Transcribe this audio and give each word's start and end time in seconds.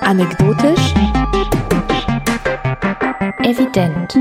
Anekdotisch. 0.00 0.94
Evident. 3.42 4.18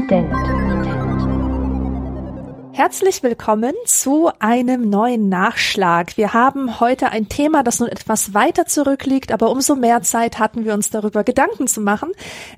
Herzlich 2.72 3.24
willkommen 3.24 3.74
zu 3.86 4.32
einem 4.40 4.90
neuen 4.90 5.28
Nachschlag. 5.28 6.16
Wir 6.16 6.34
haben 6.34 6.80
heute 6.80 7.10
ein 7.10 7.28
Thema, 7.28 7.62
das 7.62 7.82
nun 7.82 7.90
etwas 7.90 8.34
weiter 8.34 8.66
zurückliegt, 8.66 9.34
aber 9.34 9.50
umso 9.50 9.76
mehr 9.76 10.02
Zeit 10.04 10.40
hatten 10.40 10.64
wir 10.64 10.74
uns 10.74 10.90
darüber 10.90 11.26
Gedanken 11.26 11.68
zu 11.68 11.82
machen. 11.82 12.14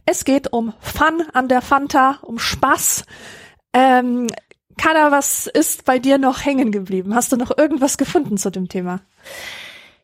Es 0.05 0.25
geht 0.25 0.53
um 0.53 0.73
Fun 0.79 1.23
an 1.33 1.47
der 1.47 1.61
Fanta, 1.61 2.19
um 2.21 2.37
Spaß. 2.37 3.05
Ähm, 3.73 4.27
Kada, 4.77 5.11
was 5.11 5.47
ist 5.47 5.85
bei 5.85 5.99
dir 5.99 6.17
noch 6.17 6.45
hängen 6.45 6.71
geblieben? 6.71 7.15
Hast 7.15 7.31
du 7.31 7.37
noch 7.37 7.57
irgendwas 7.57 7.97
gefunden 7.97 8.37
zu 8.37 8.51
dem 8.51 8.69
Thema? 8.69 9.01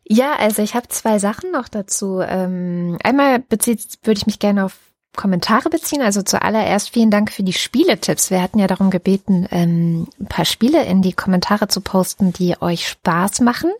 Ja, 0.06 0.34
also 0.36 0.62
ich 0.62 0.74
habe 0.74 0.88
zwei 0.88 1.18
Sachen 1.18 1.50
noch 1.50 1.68
dazu. 1.68 2.20
Ähm, 2.20 2.98
einmal 3.02 3.38
bezieht, 3.38 3.98
würde 4.02 4.18
ich 4.18 4.26
mich 4.26 4.38
gerne 4.38 4.64
auf 4.64 4.76
Kommentare 5.16 5.70
beziehen. 5.70 6.02
Also 6.02 6.22
zuallererst 6.22 6.90
vielen 6.90 7.10
Dank 7.10 7.30
für 7.30 7.42
die 7.42 7.52
Spieletipps. 7.52 8.30
Wir 8.30 8.42
hatten 8.42 8.58
ja 8.58 8.66
darum 8.66 8.90
gebeten, 8.90 9.46
ähm, 9.50 10.08
ein 10.20 10.26
paar 10.26 10.44
Spiele 10.44 10.84
in 10.84 11.02
die 11.02 11.12
Kommentare 11.12 11.68
zu 11.68 11.80
posten, 11.80 12.32
die 12.32 12.60
euch 12.60 12.88
Spaß 12.88 13.40
machen. 13.40 13.70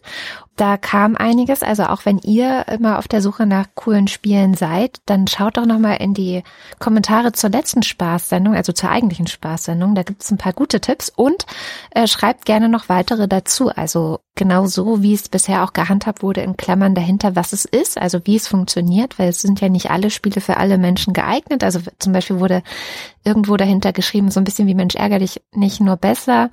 Da 0.57 0.77
kam 0.77 1.17
einiges. 1.17 1.65
Also 1.65 1.85
auch 1.85 2.05
wenn 2.05 2.19
ihr 2.19 2.67
immer 2.69 2.99
auf 2.99 3.09
der 3.09 3.21
Suche 3.21 3.45
nach 3.45 3.67
coolen 3.75 4.07
Spielen 4.07 4.55
seid, 4.55 4.99
dann 5.07 5.27
schaut 5.27 5.57
doch 5.57 5.67
nochmal 5.67 5.97
in 6.01 6.15
die 6.15 6.45
Kommentare 6.79 7.33
zur 7.33 7.51
letzten 7.51 7.83
Spaßsendung, 7.83 8.55
also 8.55 8.73
zur 8.73 8.91
eigentlichen 8.91 9.27
Spaßsendung. 9.27 9.97
Da 9.97 10.05
gibt 10.05 10.23
es 10.23 10.31
ein 10.31 10.39
paar 10.39 10.53
gute 10.53 10.81
Tipps 10.81 11.11
und 11.15 11.47
äh, 11.91 12.07
schreibt 12.07 12.45
gerne 12.45 12.69
noch 12.69 12.89
weitere 12.89 13.27
dazu. 13.27 13.69
Also 13.71 14.21
genau 14.37 14.67
so, 14.67 15.03
wie 15.03 15.15
es 15.15 15.29
bisher 15.29 15.65
auch 15.65 15.73
gehandhabt 15.73 16.23
wurde, 16.23 16.43
in 16.43 16.57
Klammern 16.57 16.95
dahinter, 16.95 17.35
was 17.35 17.53
es 17.53 17.65
ist, 17.65 17.99
also 17.99 18.21
wie 18.25 18.37
es 18.37 18.47
funktioniert, 18.47 19.19
weil 19.19 19.31
es 19.31 19.41
sind 19.41 19.61
ja 19.61 19.69
nicht 19.69 19.91
alle 19.91 20.11
Spiele 20.11 20.41
für 20.41 20.57
alle 20.57 20.79
Menschen 20.79 21.15
geeignet. 21.15 21.24
Also 21.63 21.81
zum 21.99 22.13
Beispiel 22.13 22.41
wurde 22.41 22.63
irgendwo 23.25 23.57
dahinter 23.57 23.93
geschrieben, 23.93 24.31
so 24.31 24.41
ein 24.41 24.45
bisschen 24.45 24.67
wie 24.69 24.75
Mensch 24.75 24.95
ärgerlich, 24.95 25.43
nicht 25.53 25.81
nur 25.81 25.97
besser 25.97 26.51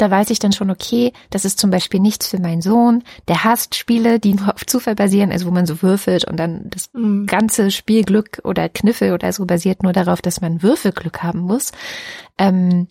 da 0.00 0.10
weiß 0.10 0.30
ich 0.30 0.38
dann 0.38 0.52
schon, 0.52 0.70
okay, 0.70 1.12
das 1.30 1.44
ist 1.44 1.58
zum 1.60 1.70
Beispiel 1.70 2.00
nichts 2.00 2.26
für 2.28 2.40
meinen 2.40 2.62
Sohn. 2.62 3.02
Der 3.28 3.44
hasst 3.44 3.74
Spiele, 3.74 4.18
die 4.18 4.34
nur 4.34 4.54
auf 4.54 4.64
Zufall 4.64 4.94
basieren, 4.94 5.30
also 5.30 5.46
wo 5.46 5.50
man 5.50 5.66
so 5.66 5.82
würfelt 5.82 6.24
und 6.24 6.38
dann 6.38 6.70
das 6.70 6.90
mhm. 6.92 7.26
ganze 7.26 7.70
Spielglück 7.70 8.40
oder 8.44 8.68
Kniffel 8.68 9.12
oder 9.12 9.32
so 9.32 9.44
basiert 9.44 9.82
nur 9.82 9.92
darauf, 9.92 10.22
dass 10.22 10.40
man 10.40 10.62
Würfelglück 10.62 11.22
haben 11.22 11.40
muss. 11.40 11.72
Ähm, 12.38 12.88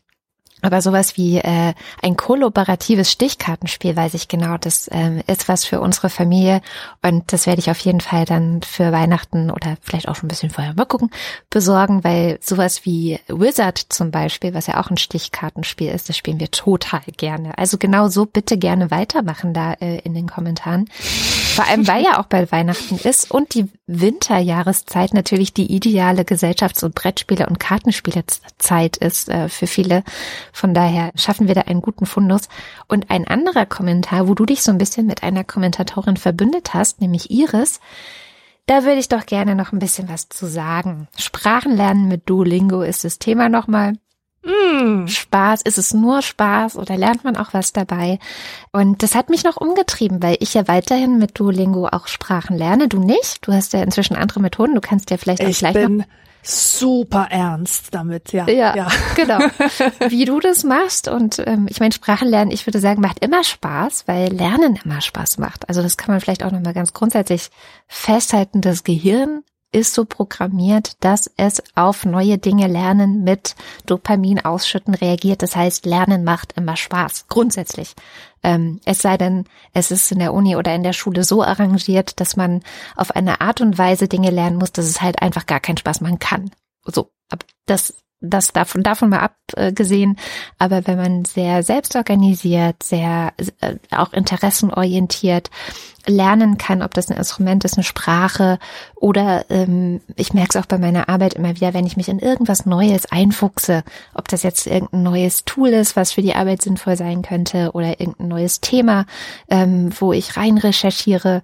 aber 0.61 0.81
sowas 0.81 1.17
wie 1.17 1.37
äh, 1.37 1.73
ein 2.01 2.17
kollaboratives 2.17 3.11
Stichkartenspiel, 3.11 3.95
weiß 3.95 4.13
ich 4.13 4.27
genau, 4.27 4.57
das 4.57 4.89
ähm, 4.91 5.21
ist 5.27 5.47
was 5.47 5.65
für 5.65 5.79
unsere 5.79 6.09
Familie 6.09 6.61
und 7.01 7.31
das 7.31 7.47
werde 7.47 7.59
ich 7.59 7.71
auf 7.71 7.79
jeden 7.79 8.01
Fall 8.01 8.25
dann 8.25 8.61
für 8.61 8.91
Weihnachten 8.91 9.51
oder 9.51 9.77
vielleicht 9.81 10.07
auch 10.07 10.15
schon 10.15 10.25
ein 10.25 10.29
bisschen 10.29 10.49
vorher 10.49 10.73
mal 10.73 10.85
gucken, 10.85 11.11
besorgen, 11.49 12.03
weil 12.03 12.39
sowas 12.41 12.85
wie 12.85 13.19
Wizard 13.27 13.77
zum 13.89 14.11
Beispiel, 14.11 14.53
was 14.53 14.67
ja 14.67 14.81
auch 14.81 14.89
ein 14.89 14.97
Stichkartenspiel 14.97 15.89
ist, 15.91 16.09
das 16.09 16.17
spielen 16.17 16.39
wir 16.39 16.51
total 16.51 17.01
gerne. 17.17 17.57
Also 17.57 17.77
genau 17.77 18.07
so 18.07 18.25
bitte 18.25 18.57
gerne 18.57 18.91
weitermachen 18.91 19.53
da 19.53 19.73
äh, 19.73 19.99
in 19.99 20.13
den 20.13 20.27
Kommentaren. 20.27 20.89
Vor 21.59 21.67
allem, 21.67 21.87
weil 21.89 22.03
ja 22.03 22.19
auch 22.19 22.25
bei 22.25 22.49
Weihnachten 22.51 22.95
ist 22.95 23.31
und 23.31 23.53
die 23.53 23.65
Winterjahreszeit 23.85 25.13
natürlich 25.13 25.53
die 25.53 25.75
ideale 25.75 26.23
Gesellschafts- 26.23 26.85
und 26.85 26.95
Brettspiele- 26.95 27.47
und 27.47 27.59
Kartenspielezeit 27.59 28.95
ist 28.95 29.27
äh, 29.27 29.49
für 29.49 29.67
viele 29.67 30.03
von 30.53 30.73
daher 30.73 31.11
schaffen 31.15 31.49
wir 31.49 31.55
da 31.55 31.61
einen 31.61 31.81
guten 31.81 32.05
Fundus. 32.05 32.47
Und 32.87 33.09
ein 33.11 33.27
anderer 33.27 33.65
Kommentar, 33.65 34.29
wo 34.29 34.35
du 34.35 34.45
dich 34.45 34.63
so 34.63 34.71
ein 34.71 34.77
bisschen 34.77 35.05
mit 35.05 35.21
einer 35.21 35.43
Kommentatorin 35.43 36.15
verbündet 36.15 36.73
hast, 36.73 37.01
nämlich 37.01 37.29
Iris, 37.29 37.81
da 38.65 38.85
würde 38.85 38.99
ich 38.99 39.09
doch 39.09 39.25
gerne 39.25 39.55
noch 39.55 39.73
ein 39.73 39.79
bisschen 39.79 40.07
was 40.07 40.29
zu 40.29 40.47
sagen. 40.47 41.09
Sprachenlernen 41.17 42.07
mit 42.07 42.29
Duolingo 42.29 42.83
ist 42.83 43.03
das 43.03 43.19
Thema 43.19 43.49
nochmal. 43.49 43.95
Mm. 44.43 45.07
Spaß, 45.07 45.61
ist 45.63 45.77
es 45.77 45.93
nur 45.93 46.21
Spaß 46.21 46.77
oder 46.77 46.97
lernt 46.97 47.23
man 47.23 47.35
auch 47.35 47.53
was 47.53 47.73
dabei? 47.73 48.19
Und 48.71 49.03
das 49.03 49.15
hat 49.15 49.29
mich 49.29 49.43
noch 49.43 49.57
umgetrieben, 49.57 50.23
weil 50.23 50.37
ich 50.39 50.53
ja 50.53 50.67
weiterhin 50.67 51.17
mit 51.17 51.37
Duolingo 51.39 51.87
auch 51.87 52.07
Sprachen 52.07 52.57
lerne. 52.57 52.87
Du 52.87 52.99
nicht? 52.99 53.45
Du 53.45 53.53
hast 53.53 53.73
ja 53.73 53.83
inzwischen 53.83 54.15
andere 54.15 54.39
Methoden. 54.39 54.75
Du 54.75 54.81
kannst 54.81 55.11
ja 55.11 55.17
vielleicht 55.17 55.43
auch 55.43 55.49
ich 55.49 55.59
gleich 55.59 55.73
bin 55.73 55.97
noch 55.97 56.05
super 56.41 57.27
ernst 57.29 57.93
damit, 57.93 58.31
ja. 58.31 58.47
Ja, 58.47 58.75
ja. 58.75 58.87
genau. 59.15 59.39
Wie 60.07 60.25
du 60.25 60.39
das 60.39 60.63
machst 60.63 61.07
und 61.07 61.39
ähm, 61.45 61.67
ich 61.69 61.79
meine, 61.79 61.93
Sprachen 61.93 62.27
lernen, 62.27 62.51
ich 62.51 62.65
würde 62.65 62.79
sagen, 62.79 63.01
macht 63.01 63.19
immer 63.19 63.43
Spaß, 63.43 64.07
weil 64.07 64.31
Lernen 64.31 64.79
immer 64.83 65.01
Spaß 65.01 65.37
macht. 65.37 65.67
Also 65.69 65.81
das 65.81 65.97
kann 65.97 66.13
man 66.13 66.21
vielleicht 66.21 66.43
auch 66.43 66.51
nochmal 66.51 66.73
ganz 66.73 66.93
grundsätzlich 66.93 67.49
festhalten. 67.87 68.61
Das 68.61 68.83
Gehirn 68.83 69.43
ist 69.71 69.93
so 69.93 70.05
programmiert, 70.05 70.93
dass 71.03 71.29
es 71.37 71.61
auf 71.75 72.05
neue 72.05 72.37
Dinge 72.37 72.67
lernen 72.67 73.23
mit 73.23 73.55
Dopamin 73.85 74.39
ausschütten 74.39 74.95
reagiert. 74.95 75.43
Das 75.43 75.55
heißt, 75.55 75.85
Lernen 75.85 76.23
macht 76.23 76.53
immer 76.53 76.75
Spaß, 76.75 77.27
grundsätzlich. 77.27 77.93
Ähm, 78.41 78.79
es 78.85 78.99
sei 78.99 79.17
denn, 79.17 79.45
es 79.73 79.91
ist 79.91 80.11
in 80.11 80.19
der 80.19 80.33
Uni 80.33 80.55
oder 80.55 80.73
in 80.73 80.83
der 80.83 80.93
Schule 80.93 81.23
so 81.23 81.43
arrangiert, 81.43 82.19
dass 82.19 82.35
man 82.35 82.63
auf 82.95 83.15
eine 83.15 83.41
Art 83.41 83.61
und 83.61 83.77
Weise 83.77 84.07
Dinge 84.07 84.31
lernen 84.31 84.57
muss, 84.57 84.71
dass 84.71 84.85
es 84.85 85.01
halt 85.01 85.21
einfach 85.21 85.45
gar 85.45 85.59
keinen 85.59 85.77
Spaß 85.77 86.01
machen 86.01 86.19
kann. 86.19 86.51
So, 86.85 87.11
ab 87.29 87.45
das 87.65 87.93
das 88.21 88.51
davon, 88.51 88.83
davon 88.83 89.09
mal 89.09 89.29
abgesehen. 89.55 90.17
Aber 90.57 90.85
wenn 90.87 90.97
man 90.97 91.25
sehr 91.25 91.63
selbstorganisiert, 91.63 92.83
sehr 92.83 93.33
äh, 93.61 93.75
auch 93.91 94.13
interessenorientiert 94.13 95.49
lernen 96.05 96.57
kann, 96.57 96.81
ob 96.81 96.93
das 96.93 97.09
ein 97.09 97.17
Instrument 97.17 97.63
ist, 97.65 97.75
eine 97.75 97.83
Sprache 97.83 98.57
oder 98.95 99.45
ähm, 99.49 100.01
ich 100.15 100.33
merke 100.33 100.49
es 100.49 100.55
auch 100.55 100.65
bei 100.65 100.77
meiner 100.77 101.07
Arbeit 101.07 101.35
immer 101.35 101.55
wieder, 101.55 101.73
wenn 101.73 101.85
ich 101.85 101.97
mich 101.97 102.09
in 102.09 102.19
irgendwas 102.19 102.65
Neues 102.65 103.05
einfuchse, 103.11 103.83
ob 104.13 104.27
das 104.27 104.43
jetzt 104.43 104.65
irgendein 104.65 105.03
neues 105.03 105.45
Tool 105.45 105.69
ist, 105.69 105.95
was 105.95 106.11
für 106.11 106.21
die 106.21 106.35
Arbeit 106.35 106.61
sinnvoll 106.61 106.97
sein 106.97 107.21
könnte 107.21 107.71
oder 107.73 107.99
irgendein 107.99 108.27
neues 108.27 108.59
Thema, 108.59 109.05
ähm, 109.49 109.91
wo 109.99 110.11
ich 110.13 110.35
rein 110.35 110.57
recherchiere. 110.57 111.41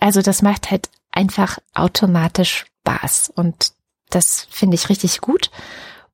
Also 0.00 0.22
das 0.22 0.42
macht 0.42 0.70
halt 0.70 0.88
einfach 1.12 1.58
automatisch 1.74 2.66
Spaß 2.80 3.32
und 3.34 3.72
das 4.10 4.46
finde 4.50 4.74
ich 4.74 4.88
richtig 4.88 5.20
gut. 5.20 5.50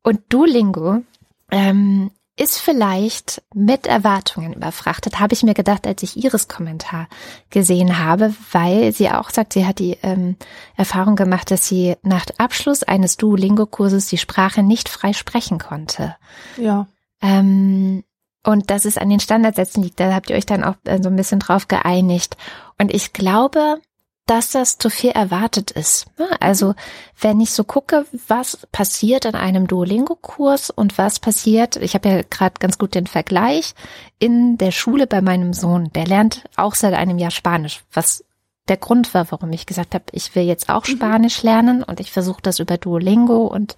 Und 0.06 0.20
Duolingo 0.28 1.02
ähm, 1.50 2.12
ist 2.36 2.60
vielleicht 2.60 3.42
mit 3.52 3.88
Erwartungen 3.88 4.52
überfrachtet, 4.52 5.18
habe 5.18 5.34
ich 5.34 5.42
mir 5.42 5.52
gedacht, 5.52 5.84
als 5.84 6.00
ich 6.04 6.16
Ihres 6.16 6.46
Kommentar 6.46 7.08
gesehen 7.50 7.98
habe, 7.98 8.32
weil 8.52 8.92
sie 8.92 9.10
auch 9.10 9.30
sagt, 9.30 9.54
sie 9.54 9.66
hat 9.66 9.80
die 9.80 9.98
ähm, 10.04 10.36
Erfahrung 10.76 11.16
gemacht, 11.16 11.50
dass 11.50 11.66
sie 11.66 11.96
nach 12.04 12.24
Abschluss 12.38 12.84
eines 12.84 13.16
Duolingo-Kurses 13.16 14.06
die 14.06 14.18
Sprache 14.18 14.62
nicht 14.62 14.88
frei 14.88 15.12
sprechen 15.12 15.58
konnte. 15.58 16.14
Ja. 16.56 16.86
Ähm, 17.20 18.04
und 18.44 18.70
dass 18.70 18.84
es 18.84 18.98
an 18.98 19.10
den 19.10 19.18
Standardsätzen 19.18 19.82
liegt, 19.82 19.98
da 19.98 20.14
habt 20.14 20.30
ihr 20.30 20.36
euch 20.36 20.46
dann 20.46 20.62
auch 20.62 20.76
äh, 20.84 21.02
so 21.02 21.08
ein 21.08 21.16
bisschen 21.16 21.40
drauf 21.40 21.66
geeinigt. 21.66 22.36
Und 22.78 22.94
ich 22.94 23.12
glaube, 23.12 23.80
dass 24.26 24.50
das 24.50 24.78
zu 24.78 24.90
viel 24.90 25.10
erwartet 25.10 25.70
ist. 25.70 26.06
Also 26.40 26.74
wenn 27.20 27.40
ich 27.40 27.52
so 27.52 27.62
gucke, 27.62 28.06
was 28.26 28.66
passiert 28.72 29.24
in 29.24 29.36
einem 29.36 29.68
Duolingo-Kurs 29.68 30.70
und 30.70 30.98
was 30.98 31.20
passiert, 31.20 31.76
ich 31.76 31.94
habe 31.94 32.08
ja 32.08 32.22
gerade 32.28 32.54
ganz 32.58 32.76
gut 32.76 32.96
den 32.96 33.06
Vergleich 33.06 33.74
in 34.18 34.58
der 34.58 34.72
Schule 34.72 35.06
bei 35.06 35.20
meinem 35.20 35.52
Sohn, 35.52 35.92
der 35.94 36.06
lernt 36.06 36.44
auch 36.56 36.74
seit 36.74 36.94
einem 36.94 37.18
Jahr 37.18 37.30
Spanisch, 37.30 37.84
was 37.92 38.24
der 38.68 38.76
Grund 38.76 39.14
war, 39.14 39.30
warum 39.30 39.52
ich 39.52 39.64
gesagt 39.64 39.94
habe, 39.94 40.04
ich 40.10 40.34
will 40.34 40.42
jetzt 40.42 40.68
auch 40.68 40.86
mhm. 40.88 40.96
Spanisch 40.96 41.42
lernen 41.44 41.84
und 41.84 42.00
ich 42.00 42.10
versuche 42.10 42.42
das 42.42 42.58
über 42.58 42.78
Duolingo 42.78 43.46
und 43.46 43.76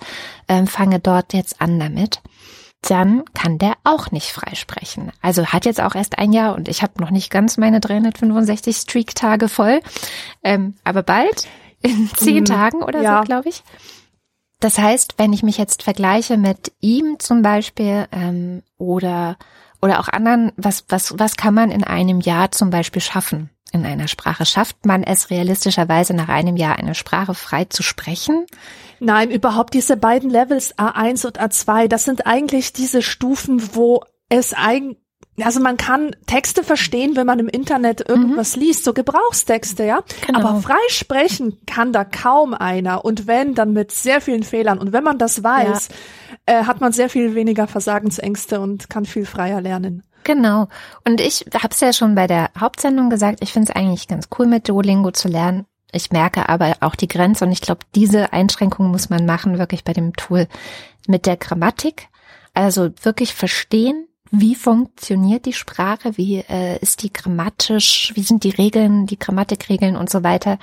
ähm, 0.48 0.66
fange 0.66 0.98
dort 0.98 1.34
jetzt 1.34 1.60
an 1.60 1.78
damit 1.78 2.22
dann 2.82 3.24
kann 3.34 3.58
der 3.58 3.74
auch 3.84 4.10
nicht 4.10 4.32
freisprechen. 4.32 5.12
Also 5.20 5.46
hat 5.46 5.64
jetzt 5.64 5.80
auch 5.80 5.94
erst 5.94 6.18
ein 6.18 6.32
Jahr 6.32 6.54
und 6.54 6.68
ich 6.68 6.82
habe 6.82 7.00
noch 7.00 7.10
nicht 7.10 7.30
ganz 7.30 7.56
meine 7.56 7.80
365 7.80 8.76
Streak-Tage 8.76 9.48
voll, 9.48 9.80
ähm, 10.42 10.74
aber 10.84 11.02
bald, 11.02 11.48
in 11.82 12.08
zehn 12.16 12.44
mm, 12.44 12.46
Tagen 12.46 12.82
oder 12.82 13.02
ja. 13.02 13.18
so, 13.18 13.24
glaube 13.24 13.48
ich. 13.48 13.62
Das 14.60 14.78
heißt, 14.78 15.14
wenn 15.18 15.32
ich 15.32 15.42
mich 15.42 15.58
jetzt 15.58 15.82
vergleiche 15.82 16.36
mit 16.36 16.72
ihm 16.80 17.18
zum 17.18 17.42
Beispiel 17.42 18.08
ähm, 18.12 18.62
oder 18.76 19.36
oder 19.80 20.00
auch 20.00 20.08
anderen, 20.08 20.52
was 20.56 20.84
was 20.88 21.16
was 21.18 21.36
kann 21.36 21.54
man 21.54 21.70
in 21.70 21.84
einem 21.84 22.20
Jahr 22.20 22.50
zum 22.50 22.70
Beispiel 22.70 23.02
schaffen? 23.02 23.50
In 23.72 23.84
einer 23.84 24.08
Sprache? 24.08 24.46
Schafft 24.46 24.86
man 24.86 25.02
es 25.02 25.30
realistischerweise 25.30 26.14
nach 26.14 26.28
einem 26.28 26.56
Jahr 26.56 26.76
eine 26.76 26.94
Sprache 26.94 27.34
frei 27.34 27.64
zu 27.64 27.82
sprechen? 27.82 28.46
Nein, 29.00 29.30
überhaupt 29.30 29.74
diese 29.74 29.96
beiden 29.96 30.30
Levels 30.30 30.76
A1 30.76 31.26
und 31.26 31.40
A2, 31.40 31.88
das 31.88 32.04
sind 32.04 32.26
eigentlich 32.26 32.72
diese 32.72 33.02
Stufen, 33.02 33.74
wo 33.74 34.02
es 34.28 34.52
eigentlich 34.54 34.98
also 35.44 35.60
man 35.60 35.76
kann 35.76 36.16
Texte 36.26 36.64
verstehen, 36.64 37.16
wenn 37.16 37.26
man 37.26 37.38
im 37.38 37.48
Internet 37.48 38.08
irgendwas 38.08 38.56
mhm. 38.56 38.62
liest, 38.62 38.84
so 38.84 38.92
Gebrauchstexte, 38.92 39.84
ja. 39.84 40.02
Genau. 40.26 40.40
Aber 40.40 40.60
frei 40.60 40.74
sprechen 40.88 41.58
kann 41.66 41.92
da 41.92 42.04
kaum 42.04 42.54
einer. 42.54 43.04
Und 43.04 43.26
wenn, 43.26 43.54
dann 43.54 43.72
mit 43.72 43.92
sehr 43.92 44.20
vielen 44.20 44.42
Fehlern. 44.42 44.78
Und 44.78 44.92
wenn 44.92 45.04
man 45.04 45.18
das 45.18 45.42
weiß, 45.42 45.88
ja. 46.48 46.60
äh, 46.60 46.64
hat 46.64 46.80
man 46.80 46.92
sehr 46.92 47.08
viel 47.08 47.34
weniger 47.34 47.66
Versagensängste 47.66 48.60
und 48.60 48.90
kann 48.90 49.04
viel 49.04 49.26
freier 49.26 49.60
lernen. 49.60 50.02
Genau. 50.28 50.68
Und 51.06 51.22
ich 51.22 51.46
habe 51.54 51.70
es 51.70 51.80
ja 51.80 51.90
schon 51.94 52.14
bei 52.14 52.26
der 52.26 52.50
Hauptsendung 52.60 53.08
gesagt, 53.08 53.38
ich 53.40 53.50
finde 53.50 53.70
es 53.70 53.74
eigentlich 53.74 54.08
ganz 54.08 54.28
cool, 54.38 54.44
mit 54.44 54.68
Duolingo 54.68 55.10
zu 55.10 55.26
lernen. 55.26 55.64
Ich 55.90 56.10
merke 56.10 56.50
aber 56.50 56.76
auch 56.80 56.96
die 56.96 57.08
Grenze 57.08 57.46
und 57.46 57.50
ich 57.50 57.62
glaube, 57.62 57.80
diese 57.94 58.30
Einschränkung 58.34 58.90
muss 58.90 59.08
man 59.08 59.24
machen, 59.24 59.58
wirklich 59.58 59.84
bei 59.84 59.94
dem 59.94 60.14
Tool 60.16 60.46
mit 61.06 61.24
der 61.24 61.38
Grammatik. 61.38 62.08
Also 62.52 62.90
wirklich 63.00 63.32
verstehen, 63.32 64.06
wie 64.30 64.54
funktioniert 64.54 65.46
die 65.46 65.54
Sprache, 65.54 66.18
wie 66.18 66.44
äh, 66.46 66.78
ist 66.80 67.02
die 67.02 67.10
grammatisch, 67.10 68.12
wie 68.14 68.22
sind 68.22 68.44
die 68.44 68.50
Regeln, 68.50 69.06
die 69.06 69.18
Grammatikregeln 69.18 69.96
und 69.96 70.10
so 70.10 70.24
weiter. 70.24 70.58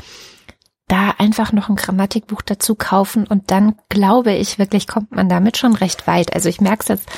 Da 0.87 1.15
einfach 1.17 1.53
noch 1.53 1.69
ein 1.69 1.75
Grammatikbuch 1.75 2.43
dazu 2.43 2.75
kaufen 2.75 3.25
und 3.25 3.49
dann 3.49 3.73
glaube 3.89 4.33
ich 4.33 4.59
wirklich, 4.59 4.85
kommt 4.85 5.11
man 5.11 5.27
damit 5.27 5.57
schon 5.57 5.73
recht 5.73 6.05
weit. 6.05 6.35
Also 6.35 6.49
ich 6.49 6.61
merke 6.61 6.83
es 6.83 6.87
jetzt 6.89 7.09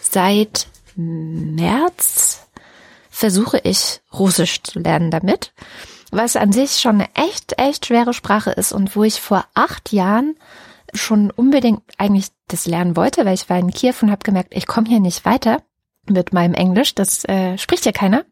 seit 0.00 0.66
März 0.96 2.46
versuche 3.10 3.60
ich 3.62 4.00
Russisch 4.12 4.62
zu 4.62 4.80
lernen 4.80 5.10
damit, 5.10 5.52
was 6.10 6.36
an 6.36 6.52
sich 6.52 6.80
schon 6.80 6.96
eine 6.96 7.08
echt, 7.14 7.58
echt 7.58 7.86
schwere 7.86 8.14
Sprache 8.14 8.50
ist 8.50 8.72
und 8.72 8.96
wo 8.96 9.04
ich 9.04 9.20
vor 9.20 9.44
acht 9.54 9.92
Jahren 9.92 10.36
schon 10.94 11.30
unbedingt 11.30 11.82
eigentlich 11.98 12.28
das 12.48 12.66
lernen 12.66 12.96
wollte, 12.96 13.24
weil 13.24 13.34
ich 13.34 13.48
war 13.48 13.58
in 13.58 13.70
Kiew 13.70 13.94
und 14.02 14.10
habe 14.10 14.24
gemerkt, 14.24 14.54
ich 14.54 14.66
komme 14.66 14.88
hier 14.88 15.00
nicht 15.00 15.24
weiter 15.24 15.62
mit 16.08 16.32
meinem 16.32 16.54
Englisch, 16.54 16.94
das 16.94 17.24
äh, 17.28 17.56
spricht 17.58 17.86
ja 17.86 17.92
keiner. 17.92 18.24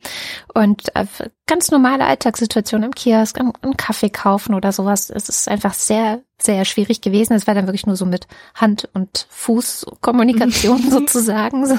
Und 0.55 0.95
äh, 0.97 1.07
ganz 1.47 1.71
normale 1.71 2.05
Alltagssituation 2.05 2.83
im 2.83 2.95
Kiosk, 2.95 3.39
einen, 3.39 3.53
einen 3.63 3.77
Kaffee 3.77 4.11
kaufen 4.11 4.55
oder 4.55 4.73
sowas, 4.73 5.09
es 5.09 5.29
ist 5.29 5.49
einfach 5.49 5.75
sehr, 5.75 6.23
sehr 6.41 6.65
schwierig 6.65 7.01
gewesen. 7.01 7.35
Es 7.35 7.47
war 7.47 7.55
dann 7.55 7.67
wirklich 7.67 7.87
nur 7.87 7.95
so 7.95 8.07
mit 8.07 8.27
Hand- 8.55 8.89
und 8.93 9.27
Fußkommunikation 9.31 10.83
sozusagen, 10.91 11.67
so, 11.67 11.79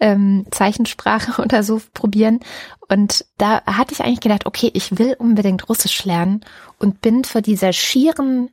ähm, 0.00 0.46
Zeichensprache 0.50 1.40
oder 1.42 1.62
so 1.62 1.80
probieren. 1.92 2.40
Und 2.88 3.24
da 3.38 3.62
hatte 3.66 3.94
ich 3.94 4.00
eigentlich 4.00 4.20
gedacht, 4.20 4.46
okay, 4.46 4.70
ich 4.74 4.98
will 4.98 5.14
unbedingt 5.18 5.68
Russisch 5.68 6.04
lernen 6.04 6.44
und 6.78 7.00
bin 7.00 7.24
vor 7.24 7.40
dieser 7.40 7.72
schieren 7.72 8.50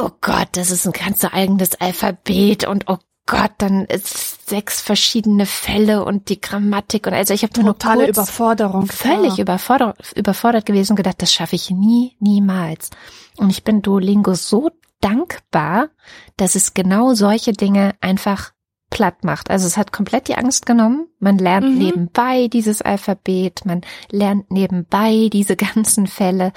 oh 0.00 0.10
Gott, 0.20 0.48
das 0.52 0.70
ist 0.70 0.86
ein 0.86 0.92
ganz 0.92 1.24
eigenes 1.24 1.74
Alphabet 1.80 2.66
und 2.66 2.84
oh 2.86 2.98
Gott, 3.28 3.52
dann 3.58 3.84
ist 3.84 4.48
sechs 4.48 4.80
verschiedene 4.80 5.44
Fälle 5.44 6.02
und 6.02 6.30
die 6.30 6.40
Grammatik 6.40 7.06
und 7.06 7.12
also 7.12 7.34
ich 7.34 7.42
habe 7.42 7.52
totale 7.52 8.04
kurz 8.06 8.16
Überforderung, 8.16 8.86
völlig 8.86 9.36
ja. 9.36 9.42
überfordert, 9.42 9.98
überfordert 10.16 10.64
gewesen 10.64 10.92
und 10.92 10.96
gedacht, 10.96 11.20
das 11.20 11.32
schaffe 11.32 11.54
ich 11.54 11.70
nie, 11.70 12.16
niemals. 12.20 12.88
Und 13.36 13.50
ich 13.50 13.64
bin 13.64 13.82
Duolingo 13.82 14.34
so 14.34 14.70
dankbar, 15.00 15.90
dass 16.38 16.54
es 16.54 16.72
genau 16.72 17.12
solche 17.12 17.52
Dinge 17.52 17.94
einfach 18.00 18.52
platt 18.90 19.22
macht. 19.22 19.50
Also 19.50 19.66
es 19.66 19.76
hat 19.76 19.92
komplett 19.92 20.28
die 20.28 20.36
Angst 20.36 20.64
genommen. 20.64 21.08
Man 21.18 21.38
lernt 21.38 21.68
mhm. 21.68 21.78
nebenbei 21.78 22.48
dieses 22.48 22.80
Alphabet, 22.80 23.62
man 23.64 23.82
lernt 24.10 24.50
nebenbei 24.50 25.28
diese 25.32 25.56
ganzen 25.74 26.06
Fälle. 26.06 26.52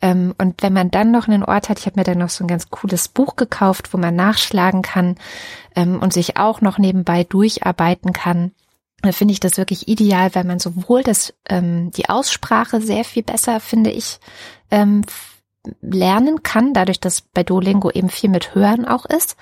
Ähm, 0.00 0.34
und 0.38 0.62
wenn 0.62 0.72
man 0.72 0.90
dann 0.90 1.10
noch 1.10 1.28
einen 1.28 1.44
Ort 1.44 1.68
hat, 1.68 1.78
ich 1.78 1.86
habe 1.86 1.98
mir 2.00 2.04
dann 2.04 2.18
noch 2.18 2.28
so 2.28 2.44
ein 2.44 2.48
ganz 2.48 2.70
cooles 2.70 3.08
Buch 3.08 3.36
gekauft, 3.36 3.92
wo 3.92 3.98
man 3.98 4.16
nachschlagen 4.16 4.82
kann 4.82 5.16
ähm, 5.74 6.00
und 6.00 6.12
sich 6.12 6.36
auch 6.36 6.60
noch 6.60 6.78
nebenbei 6.78 7.24
durcharbeiten 7.24 8.12
kann. 8.12 8.52
Da 9.02 9.12
finde 9.12 9.32
ich 9.32 9.40
das 9.40 9.58
wirklich 9.58 9.88
ideal, 9.88 10.34
weil 10.34 10.44
man 10.44 10.58
sowohl 10.58 11.02
das, 11.02 11.34
ähm, 11.48 11.90
die 11.92 12.08
Aussprache 12.08 12.80
sehr 12.80 13.04
viel 13.04 13.22
besser, 13.22 13.60
finde 13.60 13.90
ich, 13.90 14.18
lernen 15.80 16.42
kann, 16.42 16.74
dadurch, 16.74 16.98
dass 16.98 17.20
bei 17.20 17.44
Duolingo 17.44 17.90
eben 17.90 18.08
viel 18.08 18.30
mit 18.30 18.54
Hören 18.54 18.84
auch 18.84 19.04
ist. 19.06 19.36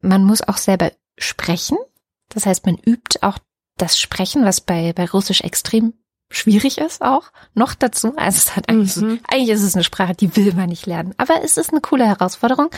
Man 0.00 0.24
muss 0.24 0.46
auch 0.46 0.56
selber 0.56 0.90
sprechen. 1.18 1.78
Das 2.28 2.46
heißt, 2.46 2.66
man 2.66 2.76
übt 2.76 3.22
auch 3.22 3.38
das 3.76 3.98
Sprechen, 3.98 4.44
was 4.44 4.60
bei, 4.60 4.92
bei 4.92 5.06
Russisch 5.06 5.42
extrem 5.42 5.94
schwierig 6.30 6.78
ist 6.78 7.02
auch 7.02 7.30
noch 7.54 7.74
dazu. 7.74 8.14
Also 8.16 8.38
es 8.38 8.56
hat 8.56 8.68
eigentlich, 8.68 8.96
mhm. 8.96 9.20
eigentlich 9.28 9.50
ist 9.50 9.62
es 9.62 9.74
eine 9.74 9.84
Sprache, 9.84 10.14
die 10.14 10.34
will 10.36 10.54
man 10.54 10.68
nicht 10.68 10.86
lernen. 10.86 11.14
Aber 11.18 11.42
es 11.42 11.56
ist 11.56 11.70
eine 11.70 11.80
coole 11.80 12.06
Herausforderung. 12.06 12.70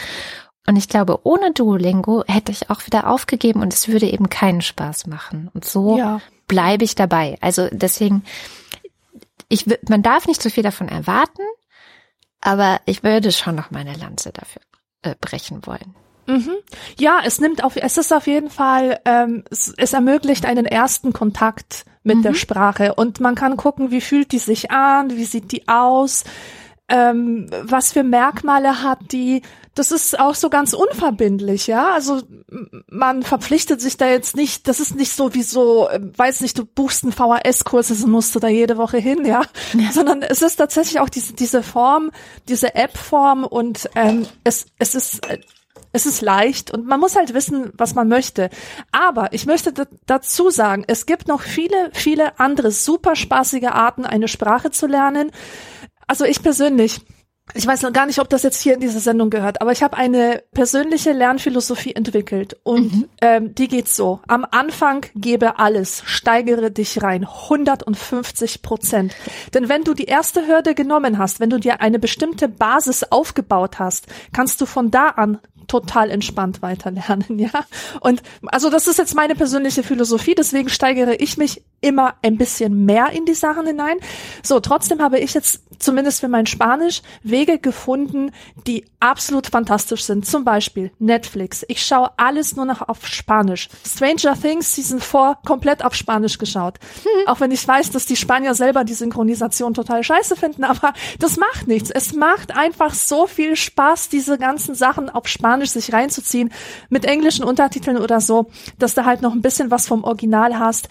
Und 0.66 0.76
ich 0.76 0.88
glaube, 0.88 1.20
ohne 1.22 1.52
Duolingo 1.52 2.24
hätte 2.26 2.52
ich 2.52 2.68
auch 2.68 2.84
wieder 2.84 3.08
aufgegeben 3.08 3.62
und 3.62 3.72
es 3.72 3.88
würde 3.88 4.06
eben 4.06 4.28
keinen 4.28 4.60
Spaß 4.60 5.06
machen. 5.06 5.50
Und 5.54 5.64
so 5.64 5.96
ja. 5.96 6.20
bleibe 6.46 6.84
ich 6.84 6.94
dabei. 6.94 7.38
Also 7.40 7.68
deswegen, 7.72 8.22
ich, 9.48 9.64
man 9.88 10.02
darf 10.02 10.26
nicht 10.26 10.42
so 10.42 10.50
viel 10.50 10.62
davon 10.62 10.88
erwarten, 10.88 11.42
aber 12.42 12.82
ich 12.84 13.02
würde 13.02 13.32
schon 13.32 13.54
noch 13.54 13.70
meine 13.70 13.94
Lanze 13.94 14.30
dafür 14.30 14.60
äh, 15.02 15.14
brechen 15.18 15.66
wollen. 15.66 15.94
Mhm. 16.28 16.52
Ja, 16.98 17.20
es 17.24 17.40
nimmt 17.40 17.64
auf, 17.64 17.76
es 17.76 17.96
ist 17.96 18.12
auf 18.12 18.26
jeden 18.26 18.50
Fall, 18.50 19.00
ähm, 19.06 19.44
es, 19.50 19.72
es 19.76 19.94
ermöglicht 19.94 20.44
einen 20.44 20.66
ersten 20.66 21.14
Kontakt 21.14 21.86
mit 22.02 22.18
mhm. 22.18 22.22
der 22.22 22.34
Sprache 22.34 22.94
und 22.94 23.18
man 23.20 23.34
kann 23.34 23.56
gucken, 23.56 23.90
wie 23.90 24.02
fühlt 24.02 24.32
die 24.32 24.38
sich 24.38 24.70
an, 24.70 25.10
wie 25.10 25.24
sieht 25.24 25.52
die 25.52 25.66
aus, 25.68 26.24
ähm, 26.90 27.48
was 27.62 27.92
für 27.92 28.02
Merkmale 28.02 28.82
hat 28.82 28.98
die. 29.12 29.42
Das 29.74 29.90
ist 29.90 30.18
auch 30.18 30.34
so 30.34 30.50
ganz 30.50 30.74
unverbindlich, 30.74 31.66
ja. 31.66 31.92
Also 31.92 32.20
man 32.88 33.22
verpflichtet 33.22 33.80
sich 33.80 33.96
da 33.96 34.08
jetzt 34.08 34.36
nicht, 34.36 34.68
das 34.68 34.80
ist 34.80 34.96
nicht 34.96 35.12
so 35.12 35.34
wie 35.34 35.42
so, 35.42 35.88
ähm, 35.90 36.12
weiß 36.16 36.42
nicht, 36.42 36.58
du 36.58 36.66
buchst 36.66 37.04
einen 37.04 37.12
VHS-Kurs, 37.12 37.90
also 37.90 38.06
musst 38.06 38.34
du 38.34 38.38
da 38.38 38.48
jede 38.48 38.76
Woche 38.76 38.98
hin, 38.98 39.24
ja. 39.24 39.42
ja. 39.74 39.92
Sondern 39.92 40.22
es 40.22 40.42
ist 40.42 40.56
tatsächlich 40.56 41.00
auch 41.00 41.08
diese, 41.08 41.32
diese 41.32 41.62
Form, 41.62 42.10
diese 42.48 42.74
App-Form 42.74 43.44
und 43.44 43.88
ähm, 43.94 44.26
es, 44.44 44.66
es 44.78 44.94
ist 44.94 45.26
äh, 45.30 45.38
es 45.92 46.06
ist 46.06 46.20
leicht 46.20 46.70
und 46.70 46.86
man 46.86 47.00
muss 47.00 47.16
halt 47.16 47.34
wissen, 47.34 47.72
was 47.76 47.94
man 47.94 48.08
möchte. 48.08 48.50
Aber 48.92 49.32
ich 49.32 49.46
möchte 49.46 49.72
dazu 50.06 50.50
sagen, 50.50 50.84
es 50.86 51.06
gibt 51.06 51.28
noch 51.28 51.40
viele, 51.40 51.90
viele 51.92 52.38
andere 52.38 52.70
super 52.70 53.16
spaßige 53.16 53.68
Arten, 53.68 54.04
eine 54.04 54.28
Sprache 54.28 54.70
zu 54.70 54.86
lernen. 54.86 55.30
Also 56.06 56.24
ich 56.24 56.42
persönlich, 56.42 57.00
ich 57.54 57.66
weiß 57.66 57.82
noch 57.82 57.92
gar 57.92 58.04
nicht, 58.04 58.18
ob 58.18 58.28
das 58.28 58.42
jetzt 58.42 58.60
hier 58.60 58.74
in 58.74 58.80
diese 58.80 59.00
Sendung 59.00 59.30
gehört, 59.30 59.62
aber 59.62 59.72
ich 59.72 59.82
habe 59.82 59.96
eine 59.96 60.42
persönliche 60.52 61.12
Lernphilosophie 61.12 61.94
entwickelt 61.94 62.58
und 62.62 62.92
mhm. 62.92 63.08
ähm, 63.22 63.54
die 63.54 63.68
geht 63.68 63.88
so. 63.88 64.20
Am 64.26 64.46
Anfang 64.50 65.06
gebe 65.14 65.58
alles, 65.58 66.02
steigere 66.04 66.70
dich 66.70 67.02
rein, 67.02 67.24
150 67.24 68.60
Prozent. 68.60 69.14
Denn 69.54 69.70
wenn 69.70 69.84
du 69.84 69.94
die 69.94 70.04
erste 70.04 70.46
Hürde 70.46 70.74
genommen 70.74 71.16
hast, 71.16 71.40
wenn 71.40 71.50
du 71.50 71.58
dir 71.58 71.80
eine 71.80 71.98
bestimmte 71.98 72.48
Basis 72.48 73.04
aufgebaut 73.04 73.78
hast, 73.78 74.06
kannst 74.34 74.60
du 74.60 74.66
von 74.66 74.90
da 74.90 75.08
an 75.08 75.38
total 75.68 76.10
entspannt 76.10 76.62
weiterlernen, 76.62 77.26
ja. 77.38 77.64
Und 78.00 78.22
also 78.46 78.70
das 78.70 78.88
ist 78.88 78.98
jetzt 78.98 79.14
meine 79.14 79.34
persönliche 79.34 79.82
Philosophie, 79.82 80.34
deswegen 80.34 80.68
steigere 80.68 81.14
ich 81.14 81.36
mich 81.36 81.62
immer 81.80 82.14
ein 82.22 82.36
bisschen 82.36 82.84
mehr 82.84 83.10
in 83.10 83.24
die 83.24 83.34
Sachen 83.34 83.66
hinein. 83.66 83.98
So, 84.42 84.58
trotzdem 84.60 85.00
habe 85.00 85.18
ich 85.20 85.34
jetzt 85.34 85.62
zumindest 85.78 86.20
für 86.20 86.28
mein 86.28 86.46
Spanisch 86.46 87.02
Wege 87.22 87.58
gefunden, 87.58 88.32
die 88.66 88.84
absolut 89.00 89.46
fantastisch 89.46 90.04
sind. 90.04 90.26
Zum 90.26 90.44
Beispiel 90.44 90.90
Netflix. 90.98 91.64
Ich 91.68 91.84
schaue 91.84 92.10
alles 92.16 92.56
nur 92.56 92.64
noch 92.64 92.88
auf 92.88 93.06
Spanisch. 93.06 93.68
Stranger 93.86 94.34
Things 94.40 94.74
Season 94.74 95.00
4 95.00 95.38
komplett 95.44 95.84
auf 95.84 95.94
Spanisch 95.94 96.38
geschaut. 96.38 96.78
Hm. 97.04 97.28
Auch 97.28 97.40
wenn 97.40 97.52
ich 97.52 97.66
weiß, 97.66 97.90
dass 97.90 98.06
die 98.06 98.16
Spanier 98.16 98.54
selber 98.54 98.84
die 98.84 98.94
Synchronisation 98.94 99.74
total 99.74 100.02
scheiße 100.02 100.36
finden, 100.36 100.64
aber 100.64 100.92
das 101.18 101.36
macht 101.36 101.68
nichts. 101.68 101.90
Es 101.90 102.12
macht 102.12 102.56
einfach 102.56 102.94
so 102.94 103.26
viel 103.26 103.56
Spaß, 103.56 104.08
diese 104.08 104.38
ganzen 104.38 104.74
Sachen 104.74 105.08
auf 105.08 105.28
Spanisch 105.28 105.57
sich 105.66 105.92
reinzuziehen, 105.92 106.52
mit 106.88 107.04
englischen 107.04 107.44
Untertiteln 107.44 107.98
oder 107.98 108.20
so, 108.20 108.50
dass 108.78 108.94
du 108.94 109.04
halt 109.04 109.22
noch 109.22 109.32
ein 109.32 109.42
bisschen 109.42 109.70
was 109.70 109.86
vom 109.86 110.04
Original 110.04 110.58
hast. 110.58 110.88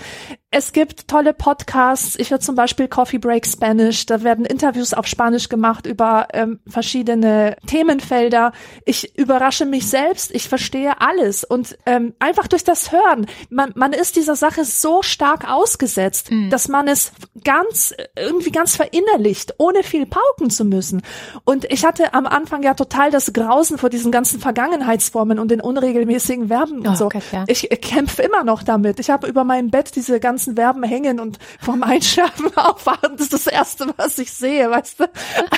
Es 0.49 0.71
gibt 0.71 1.09
tolle 1.09 1.33
Podcasts. 1.33 2.15
Ich 2.17 2.31
höre 2.31 2.39
zum 2.39 2.55
Beispiel 2.55 2.87
Coffee 2.87 3.17
Break 3.17 3.45
Spanish. 3.45 4.05
Da 4.05 4.23
werden 4.23 4.45
Interviews 4.45 4.93
auf 4.93 5.05
Spanisch 5.05 5.49
gemacht 5.49 5.85
über 5.85 6.29
ähm, 6.31 6.61
verschiedene 6.65 7.57
Themenfelder. 7.67 8.53
Ich 8.85 9.17
überrasche 9.17 9.65
mich 9.65 9.89
selbst. 9.89 10.31
Ich 10.33 10.47
verstehe 10.47 11.01
alles. 11.01 11.43
Und 11.43 11.77
ähm, 11.85 12.13
einfach 12.19 12.47
durch 12.47 12.63
das 12.63 12.93
Hören, 12.93 13.27
man, 13.49 13.73
man 13.75 13.91
ist 13.91 14.15
dieser 14.15 14.37
Sache 14.37 14.63
so 14.63 15.01
stark 15.01 15.51
ausgesetzt, 15.51 16.31
mhm. 16.31 16.49
dass 16.49 16.69
man 16.69 16.87
es 16.87 17.11
ganz, 17.43 17.93
irgendwie 18.17 18.51
ganz 18.51 18.77
verinnerlicht, 18.77 19.55
ohne 19.57 19.83
viel 19.83 20.05
pauken 20.05 20.49
zu 20.49 20.63
müssen. 20.63 21.01
Und 21.43 21.65
ich 21.65 21.83
hatte 21.83 22.13
am 22.13 22.25
Anfang 22.25 22.63
ja 22.63 22.73
total 22.73 23.11
das 23.11 23.33
Grausen 23.33 23.77
vor 23.77 23.89
diesen 23.89 24.13
ganzen 24.13 24.39
Vergangenheitsformen 24.39 25.39
und 25.39 25.51
den 25.51 25.59
unregelmäßigen 25.59 26.47
Verben 26.47 26.79
und 26.79 26.87
oh, 26.87 26.95
so. 26.95 27.05
Okay, 27.07 27.21
ja. 27.33 27.43
Ich 27.47 27.69
kämpfe 27.81 28.21
immer 28.21 28.45
noch 28.45 28.63
damit. 28.63 29.01
Ich 29.01 29.09
habe 29.09 29.27
über 29.27 29.43
mein 29.43 29.71
Bett 29.71 29.93
diese 29.97 30.21
ganzen 30.21 30.36
ganzen 30.37 30.55
Verben 30.55 30.83
hängen 30.83 31.19
und 31.19 31.39
vorm 31.59 31.81
Einschlafen 31.81 32.51
aufwachen. 32.55 33.13
Das 33.13 33.21
ist 33.21 33.33
das 33.33 33.47
Erste, 33.47 33.91
was 33.97 34.19
ich 34.19 34.31
sehe, 34.31 34.69
weißt 34.69 34.99
du. 34.99 35.05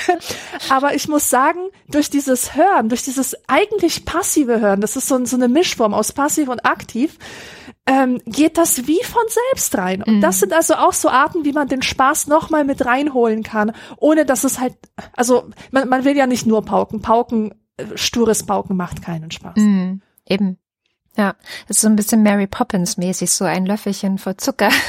Aber 0.69 0.95
ich 0.95 1.09
muss 1.09 1.29
sagen, 1.29 1.59
durch 1.89 2.09
dieses 2.09 2.55
Hören, 2.55 2.87
durch 2.87 3.03
dieses 3.03 3.35
eigentlich 3.47 4.05
passive 4.05 4.61
Hören, 4.61 4.79
das 4.79 4.95
ist 4.95 5.07
so, 5.09 5.23
so 5.25 5.35
eine 5.35 5.49
Mischform 5.49 5.93
aus 5.93 6.13
passiv 6.13 6.47
und 6.47 6.65
aktiv, 6.65 7.17
ähm, 7.85 8.21
geht 8.25 8.57
das 8.57 8.87
wie 8.87 9.03
von 9.03 9.23
selbst 9.27 9.77
rein. 9.77 10.01
Und 10.01 10.17
mhm. 10.17 10.21
das 10.21 10.39
sind 10.39 10.53
also 10.53 10.75
auch 10.75 10.93
so 10.93 11.09
Arten, 11.09 11.43
wie 11.43 11.51
man 11.53 11.67
den 11.67 11.81
Spaß 11.81 12.27
nochmal 12.27 12.63
mit 12.63 12.85
reinholen 12.85 13.43
kann, 13.43 13.73
ohne 13.97 14.25
dass 14.25 14.45
es 14.45 14.61
halt, 14.61 14.75
also 15.13 15.49
man, 15.71 15.89
man 15.89 16.05
will 16.05 16.15
ja 16.15 16.25
nicht 16.25 16.45
nur 16.45 16.63
pauken. 16.63 17.01
Pauken, 17.01 17.53
äh, 17.75 17.83
stures 17.95 18.45
Pauken 18.45 18.77
macht 18.77 19.01
keinen 19.01 19.31
Spaß. 19.31 19.57
Mhm. 19.57 20.01
Eben. 20.25 20.57
Ja, 21.19 21.35
ist 21.67 21.81
so 21.81 21.89
ein 21.89 21.97
bisschen 21.97 22.23
Mary 22.23 22.47
Poppins 22.47 22.95
mäßig, 22.95 23.29
so 23.29 23.43
ein 23.43 23.65
Löffelchen 23.65 24.17
vor 24.17 24.37
Zucker. 24.37 24.69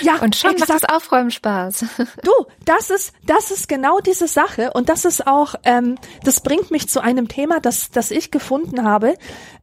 Ja, 0.00 0.16
und 0.20 0.36
schon 0.36 0.52
exakt. 0.52 0.70
macht 0.70 0.82
das 0.82 0.88
Aufräumen 0.88 1.30
Spaß. 1.30 1.84
Du, 2.22 2.30
das 2.64 2.90
ist, 2.90 3.12
das 3.26 3.50
ist 3.50 3.68
genau 3.68 4.00
diese 4.00 4.28
Sache 4.28 4.72
und 4.72 4.88
das 4.88 5.04
ist 5.04 5.26
auch, 5.26 5.54
ähm, 5.64 5.96
das 6.24 6.40
bringt 6.40 6.70
mich 6.70 6.88
zu 6.88 7.00
einem 7.00 7.28
Thema, 7.28 7.60
das, 7.60 7.90
das 7.90 8.10
ich 8.10 8.30
gefunden 8.30 8.84
habe. 8.84 9.14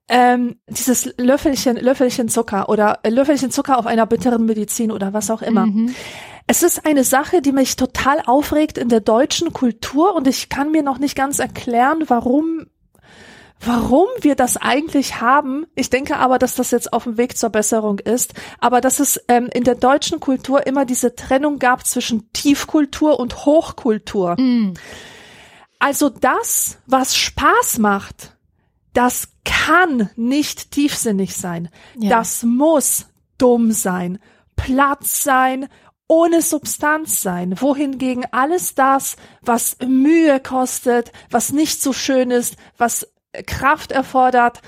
Ähm, 0.08 0.60
dieses 0.68 1.14
Löffelchen, 1.18 1.78
Löffelchen 1.78 2.30
Zucker 2.30 2.70
oder 2.70 3.00
Löffelchen 3.08 3.50
Zucker 3.50 3.78
auf 3.80 3.88
einer 3.88 4.06
bitteren 4.06 4.46
Medizin 4.46 4.92
oder 4.92 5.14
was 5.14 5.32
auch 5.32 5.42
immer. 5.42 5.68
Mhm. 5.68 5.96
Es 6.48 6.62
ist 6.62 6.86
eine 6.86 7.04
Sache, 7.04 7.42
die 7.42 7.52
mich 7.52 7.76
total 7.76 8.22
aufregt 8.26 8.78
in 8.78 8.90
der 8.90 9.00
deutschen 9.00 9.54
Kultur 9.54 10.16
und 10.16 10.28
ich 10.28 10.50
kann 10.50 10.72
mir 10.72 10.84
noch 10.84 11.00
nicht 11.00 11.16
ganz 11.16 11.40
erklären, 11.40 12.04
warum 12.08 12.68
warum 13.60 14.08
wir 14.22 14.36
das 14.36 14.58
eigentlich 14.58 15.22
haben. 15.22 15.66
Ich 15.76 15.90
denke 15.90 16.18
aber, 16.18 16.38
dass 16.38 16.56
das 16.56 16.72
jetzt 16.72 16.94
auf 16.94 17.04
dem 17.04 17.18
Weg 17.18 17.38
zur 17.38 17.50
Besserung 17.50 18.00
ist. 18.00 18.34
Aber 18.60 18.82
dass 18.82 19.00
es 19.00 19.20
ähm, 19.28 19.50
in 19.54 19.64
der 19.64 19.76
deutschen 19.76 20.20
Kultur 20.20 20.68
immer 20.68 20.86
diese 20.86 21.16
Trennung 21.16 21.60
gab 21.60 21.86
zwischen 21.86 22.32
Tiefkultur 22.34 23.20
und 23.20 23.46
Hochkultur. 23.46 24.40
Mm. 24.40 24.74
Also 25.80 26.10
das, 26.10 26.78
was 26.86 27.16
Spaß 27.16 27.80
macht, 27.80 28.36
das 28.94 29.30
kann 29.44 30.10
nicht 30.16 30.72
tiefsinnig 30.72 31.36
sein. 31.36 31.70
Ja. 32.00 32.10
Das 32.10 32.44
muss 32.44 33.08
dumm 33.38 33.72
sein, 33.72 34.20
Platz 34.56 35.24
sein, 35.24 35.68
ohne 36.08 36.42
Substanz 36.42 37.22
sein, 37.22 37.60
wohingegen 37.60 38.26
alles 38.32 38.76
das, 38.76 39.16
was 39.42 39.78
Mühe 39.86 40.40
kostet, 40.40 41.12
was 41.30 41.52
nicht 41.52 41.82
so 41.82 41.94
schön 41.94 42.32
ist, 42.32 42.56
was 42.78 43.08
Kraft 43.44 43.92
erfordert, 43.92 44.62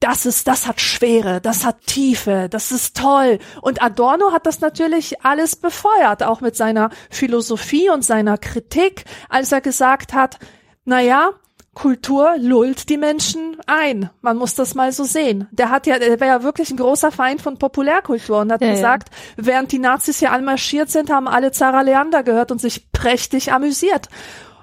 das 0.00 0.24
ist, 0.24 0.48
das 0.48 0.66
hat 0.66 0.80
Schwere, 0.80 1.42
das 1.42 1.64
hat 1.64 1.86
Tiefe, 1.86 2.48
das 2.50 2.72
ist 2.72 2.96
toll. 2.96 3.38
Und 3.60 3.82
Adorno 3.82 4.32
hat 4.32 4.46
das 4.46 4.60
natürlich 4.60 5.22
alles 5.22 5.56
befeuert, 5.56 6.22
auch 6.22 6.40
mit 6.40 6.56
seiner 6.56 6.88
Philosophie 7.10 7.90
und 7.90 8.02
seiner 8.02 8.38
Kritik, 8.38 9.04
als 9.28 9.52
er 9.52 9.60
gesagt 9.60 10.14
hat, 10.14 10.38
na 10.86 11.00
ja, 11.00 11.32
Kultur 11.74 12.34
lullt 12.38 12.88
die 12.88 12.96
Menschen 12.96 13.56
ein. 13.66 14.10
Man 14.22 14.36
muss 14.36 14.54
das 14.54 14.74
mal 14.74 14.90
so 14.90 15.04
sehen. 15.04 15.46
Der 15.52 15.70
hat 15.70 15.86
ja, 15.86 15.98
der 15.98 16.18
war 16.18 16.26
ja 16.26 16.42
wirklich 16.42 16.70
ein 16.70 16.76
großer 16.76 17.12
Feind 17.12 17.40
von 17.40 17.58
Populärkultur 17.58 18.40
und 18.40 18.50
hat 18.52 18.60
ja, 18.60 18.72
gesagt, 18.72 19.10
ja. 19.10 19.46
während 19.46 19.70
die 19.70 19.78
Nazis 19.78 20.18
hier 20.18 20.32
anmarschiert 20.32 20.90
sind, 20.90 21.10
haben 21.10 21.28
alle 21.28 21.52
Zara 21.52 21.82
Leander 21.82 22.22
gehört 22.22 22.50
und 22.50 22.60
sich 22.60 22.90
prächtig 22.90 23.52
amüsiert. 23.52 24.08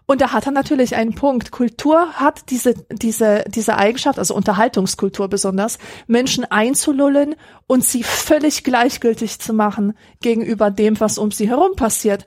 Und 0.10 0.22
da 0.22 0.32
hat 0.32 0.46
er 0.46 0.54
natürlich 0.54 0.96
einen 0.96 1.16
Punkt. 1.16 1.52
Kultur 1.52 2.14
hat 2.14 2.50
diese, 2.50 2.76
diese, 2.90 3.44
diese 3.48 3.78
Eigenschaft, 3.78 4.18
also 4.18 4.34
Unterhaltungskultur 4.36 5.28
besonders, 5.28 5.80
Menschen 6.08 6.46
einzulullen 6.46 7.36
und 7.68 7.84
sie 7.84 8.04
völlig 8.04 8.64
gleichgültig 8.64 9.40
zu 9.40 9.54
machen 9.54 9.98
gegenüber 10.22 10.72
dem, 10.72 10.98
was 11.02 11.18
um 11.18 11.32
sie 11.32 11.50
herum 11.50 11.76
passiert. 11.76 12.26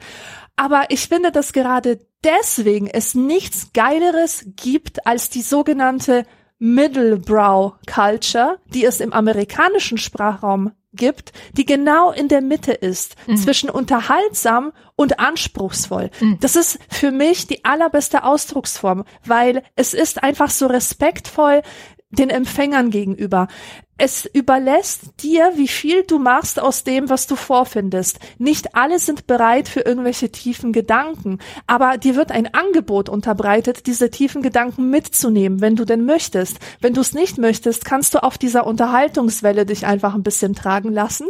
Aber 0.57 0.85
ich 0.91 1.09
finde, 1.09 1.33
dass 1.33 1.55
gerade 1.55 2.01
deswegen 2.23 2.87
es 2.87 3.15
nichts 3.15 3.73
Geileres 3.73 4.45
gibt 4.57 5.07
als 5.07 5.31
die 5.31 5.41
sogenannte 5.41 6.27
Middlebrow 6.59 7.77
Culture, 7.87 8.59
die 8.75 8.85
es 8.85 9.01
im 9.01 9.15
amerikanischen 9.15 9.97
Sprachraum 9.97 10.73
gibt, 10.93 11.33
die 11.53 11.65
genau 11.65 12.11
in 12.11 12.29
der 12.29 12.41
Mitte 12.41 12.73
ist, 12.73 13.17
mhm. 13.27 13.37
zwischen 13.37 13.71
unterhaltsam 13.71 14.73
und 14.97 15.21
anspruchsvoll. 15.21 16.11
Mhm. 16.21 16.39
Das 16.41 16.57
ist 16.57 16.79
für 16.89 17.11
mich 17.11 17.47
die 17.47 17.65
allerbeste 17.65 18.25
Ausdrucksform, 18.25 19.05
weil 19.25 19.63
es 19.77 19.95
ist 19.95 20.23
einfach 20.23 20.51
so 20.51 20.67
respektvoll 20.67 21.63
den 22.11 22.29
Empfängern 22.31 22.91
gegenüber. 22.91 23.49
Es 23.97 24.25
überlässt 24.25 25.21
dir, 25.23 25.53
wie 25.57 25.69
viel 25.69 26.05
du 26.05 26.19
machst 26.19 26.59
aus 26.59 26.85
dem, 26.85 27.09
was 27.09 27.27
du 27.27 27.37
vorfindest. 27.37 28.19
Nicht 28.39 28.75
alle 28.75 28.99
sind 28.99 29.27
bereit 29.27 29.69
für 29.69 29.81
irgendwelche 29.81 30.33
tiefen 30.33 30.73
Gedanken, 30.73 31.39
aber 31.67 31.99
dir 31.99 32.17
wird 32.17 32.33
ein 32.33 32.53
Angebot 32.53 33.09
unterbreitet, 33.09 33.87
diese 33.87 34.11
tiefen 34.11 34.43
Gedanken 34.43 34.91
mitzunehmen, 34.91 35.61
wenn 35.61 35.77
du 35.77 35.85
denn 35.85 36.05
möchtest. 36.05 36.59
Wenn 36.81 36.95
du 36.95 37.03
es 37.03 37.13
nicht 37.13 37.39
möchtest, 37.39 37.85
kannst 37.85 38.15
du 38.15 38.23
auf 38.23 38.39
dieser 38.39 38.67
Unterhaltungswelle 38.67 39.67
dich 39.67 39.87
einfach 39.87 40.15
ein 40.15 40.23
bisschen 40.23 40.55
tragen 40.55 40.93
lassen. 40.93 41.29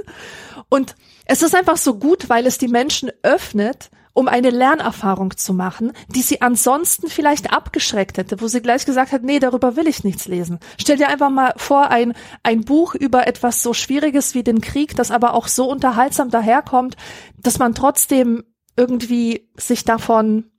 Und 0.68 0.94
es 1.26 1.42
ist 1.42 1.54
einfach 1.54 1.76
so 1.76 1.98
gut, 1.98 2.28
weil 2.28 2.46
es 2.46 2.56
die 2.56 2.68
Menschen 2.68 3.10
öffnet, 3.22 3.90
um 4.12 4.28
eine 4.28 4.50
Lernerfahrung 4.50 5.36
zu 5.36 5.54
machen, 5.54 5.92
die 6.08 6.22
sie 6.22 6.42
ansonsten 6.42 7.08
vielleicht 7.08 7.52
abgeschreckt 7.52 8.18
hätte, 8.18 8.40
wo 8.40 8.48
sie 8.48 8.60
gleich 8.60 8.84
gesagt 8.84 9.12
hat, 9.12 9.22
nee, 9.22 9.38
darüber 9.38 9.76
will 9.76 9.86
ich 9.86 10.04
nichts 10.04 10.26
lesen. 10.26 10.58
Stell 10.78 10.96
dir 10.96 11.08
einfach 11.08 11.30
mal 11.30 11.54
vor, 11.56 11.90
ein, 11.90 12.14
ein 12.42 12.64
Buch 12.64 12.94
über 12.94 13.26
etwas 13.26 13.62
so 13.62 13.72
Schwieriges 13.72 14.34
wie 14.34 14.42
den 14.42 14.60
Krieg, 14.60 14.96
das 14.96 15.10
aber 15.10 15.34
auch 15.34 15.48
so 15.48 15.70
unterhaltsam 15.70 16.30
daherkommt, 16.30 16.96
dass 17.38 17.58
man 17.58 17.74
trotzdem 17.74 18.44
irgendwie 18.76 19.48
sich 19.56 19.84
davon 19.84 20.50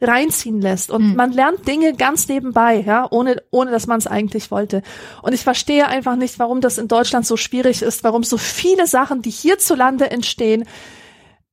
reinziehen 0.00 0.60
lässt 0.60 0.90
und 0.90 1.10
mhm. 1.10 1.16
man 1.16 1.32
lernt 1.32 1.66
Dinge 1.66 1.94
ganz 1.94 2.28
nebenbei, 2.28 2.82
ja, 2.86 3.06
ohne 3.10 3.42
ohne 3.50 3.70
dass 3.70 3.86
man 3.86 3.98
es 3.98 4.06
eigentlich 4.06 4.50
wollte. 4.50 4.82
Und 5.22 5.32
ich 5.32 5.42
verstehe 5.42 5.86
einfach 5.86 6.16
nicht, 6.16 6.38
warum 6.38 6.60
das 6.60 6.78
in 6.78 6.88
Deutschland 6.88 7.26
so 7.26 7.36
schwierig 7.36 7.82
ist, 7.82 8.04
warum 8.04 8.22
so 8.22 8.36
viele 8.36 8.86
Sachen, 8.86 9.22
die 9.22 9.30
hierzulande 9.30 10.10
entstehen, 10.10 10.64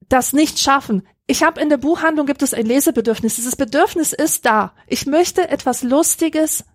das 0.09 0.33
nicht 0.33 0.59
schaffen. 0.59 1.07
Ich 1.25 1.41
habe 1.41 1.61
in 1.61 1.69
der 1.69 1.77
Buchhandlung 1.77 2.25
gibt 2.25 2.41
es 2.43 2.53
ein 2.53 2.65
Lesebedürfnis. 2.65 3.35
Dieses 3.35 3.55
Bedürfnis 3.55 4.11
ist 4.11 4.45
da. 4.45 4.73
Ich 4.87 5.05
möchte 5.05 5.47
etwas 5.47 5.81
Lustiges 5.81 6.65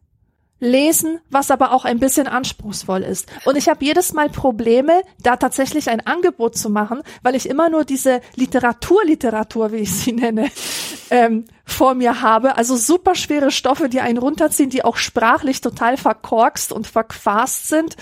lesen, 0.60 1.20
was 1.30 1.50
aber 1.50 1.72
auch 1.72 1.84
ein 1.84 2.00
bisschen 2.00 2.26
anspruchsvoll 2.26 3.02
ist. 3.02 3.28
Und 3.44 3.56
ich 3.56 3.68
habe 3.68 3.84
jedes 3.84 4.12
Mal 4.12 4.28
Probleme, 4.28 5.02
da 5.22 5.36
tatsächlich 5.36 5.88
ein 5.90 6.04
Angebot 6.04 6.56
zu 6.56 6.70
machen, 6.70 7.02
weil 7.22 7.34
ich 7.34 7.48
immer 7.48 7.68
nur 7.68 7.84
diese 7.84 8.20
Literaturliteratur, 8.34 9.70
wie 9.70 9.76
ich 9.76 9.92
sie 9.92 10.12
nenne, 10.12 10.50
ähm, 11.10 11.44
vor 11.64 11.94
mir 11.94 12.22
habe. 12.22 12.56
Also 12.56 12.76
super 12.76 13.14
schwere 13.14 13.50
Stoffe, 13.50 13.88
die 13.88 14.00
einen 14.00 14.18
runterziehen, 14.18 14.70
die 14.70 14.84
auch 14.84 14.96
sprachlich 14.96 15.60
total 15.60 15.96
verkorkst 15.96 16.72
und 16.72 16.86
verquast 16.86 17.68
sind. 17.68 17.96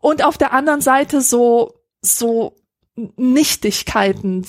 Und 0.00 0.24
auf 0.24 0.36
der 0.36 0.52
anderen 0.52 0.80
Seite 0.80 1.20
so 1.20 1.74
so 2.02 2.54
Nichtigkeiten 3.16 4.44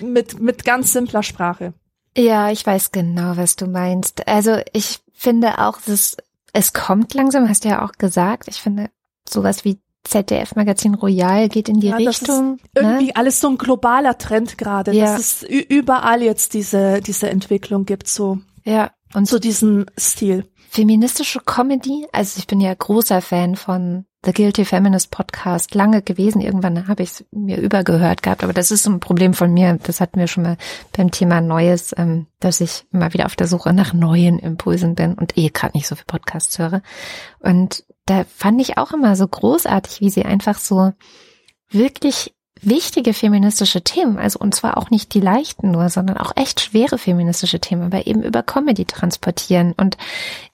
mit, 0.00 0.40
mit 0.40 0.64
ganz 0.64 0.92
simpler 0.92 1.22
Sprache. 1.22 1.74
Ja, 2.16 2.50
ich 2.50 2.64
weiß 2.64 2.92
genau, 2.92 3.36
was 3.36 3.56
du 3.56 3.66
meinst. 3.66 4.26
Also 4.28 4.58
ich 4.72 5.00
finde 5.12 5.58
auch, 5.58 5.78
es, 5.86 6.16
es 6.52 6.72
kommt 6.72 7.14
langsam, 7.14 7.48
hast 7.48 7.64
du 7.64 7.70
ja 7.70 7.84
auch 7.84 7.92
gesagt. 7.92 8.48
Ich 8.48 8.60
finde 8.60 8.90
sowas 9.28 9.64
wie 9.64 9.80
ZDF-Magazin 10.04 10.94
Royal 10.94 11.48
geht 11.48 11.68
in 11.68 11.80
die 11.80 11.88
ja, 11.88 11.96
Richtung. 11.96 12.58
irgendwie 12.74 13.06
ne? 13.06 13.16
alles 13.16 13.40
so 13.40 13.48
ein 13.48 13.58
globaler 13.58 14.18
Trend 14.18 14.58
gerade, 14.58 14.92
ja. 14.92 15.06
dass 15.06 15.18
es 15.18 15.42
überall 15.42 16.22
jetzt 16.22 16.54
diese, 16.54 17.00
diese 17.00 17.30
Entwicklung 17.30 17.86
gibt, 17.86 18.06
so. 18.06 18.38
Ja. 18.64 18.92
Und 19.14 19.28
so 19.28 19.38
diesen 19.38 19.86
Stil. 19.98 20.44
Feministische 20.74 21.38
Comedy, 21.38 22.08
also 22.10 22.36
ich 22.36 22.48
bin 22.48 22.60
ja 22.60 22.74
großer 22.74 23.22
Fan 23.22 23.54
von 23.54 24.06
The 24.24 24.32
Guilty 24.32 24.64
Feminist 24.64 25.12
Podcast 25.12 25.72
lange 25.72 26.02
gewesen. 26.02 26.40
Irgendwann 26.40 26.88
habe 26.88 27.04
ich 27.04 27.10
es 27.10 27.24
mir 27.30 27.60
übergehört 27.60 28.24
gehabt, 28.24 28.42
aber 28.42 28.52
das 28.52 28.72
ist 28.72 28.84
ein 28.88 28.98
Problem 28.98 29.34
von 29.34 29.54
mir. 29.54 29.78
Das 29.84 30.00
hatten 30.00 30.18
wir 30.18 30.26
schon 30.26 30.42
mal 30.42 30.56
beim 30.90 31.12
Thema 31.12 31.40
Neues, 31.40 31.94
ähm, 31.96 32.26
dass 32.40 32.60
ich 32.60 32.86
immer 32.92 33.14
wieder 33.14 33.26
auf 33.26 33.36
der 33.36 33.46
Suche 33.46 33.72
nach 33.72 33.92
neuen 33.92 34.40
Impulsen 34.40 34.96
bin 34.96 35.14
und 35.14 35.38
eh 35.38 35.50
gerade 35.50 35.76
nicht 35.76 35.86
so 35.86 35.94
viel 35.94 36.06
Podcasts 36.08 36.58
höre. 36.58 36.82
Und 37.38 37.84
da 38.06 38.24
fand 38.24 38.60
ich 38.60 38.76
auch 38.76 38.90
immer 38.90 39.14
so 39.14 39.28
großartig, 39.28 40.00
wie 40.00 40.10
sie 40.10 40.24
einfach 40.24 40.58
so 40.58 40.92
wirklich 41.70 42.33
wichtige 42.60 43.12
feministische 43.14 43.82
Themen, 43.82 44.18
also 44.18 44.38
und 44.38 44.54
zwar 44.54 44.76
auch 44.78 44.90
nicht 44.90 45.12
die 45.14 45.20
leichten 45.20 45.70
nur, 45.70 45.88
sondern 45.88 46.16
auch 46.16 46.32
echt 46.36 46.60
schwere 46.60 46.98
feministische 46.98 47.60
Themen, 47.60 47.82
aber 47.82 48.06
eben 48.06 48.22
über 48.22 48.42
Comedy 48.42 48.84
transportieren. 48.84 49.74
Und 49.76 49.96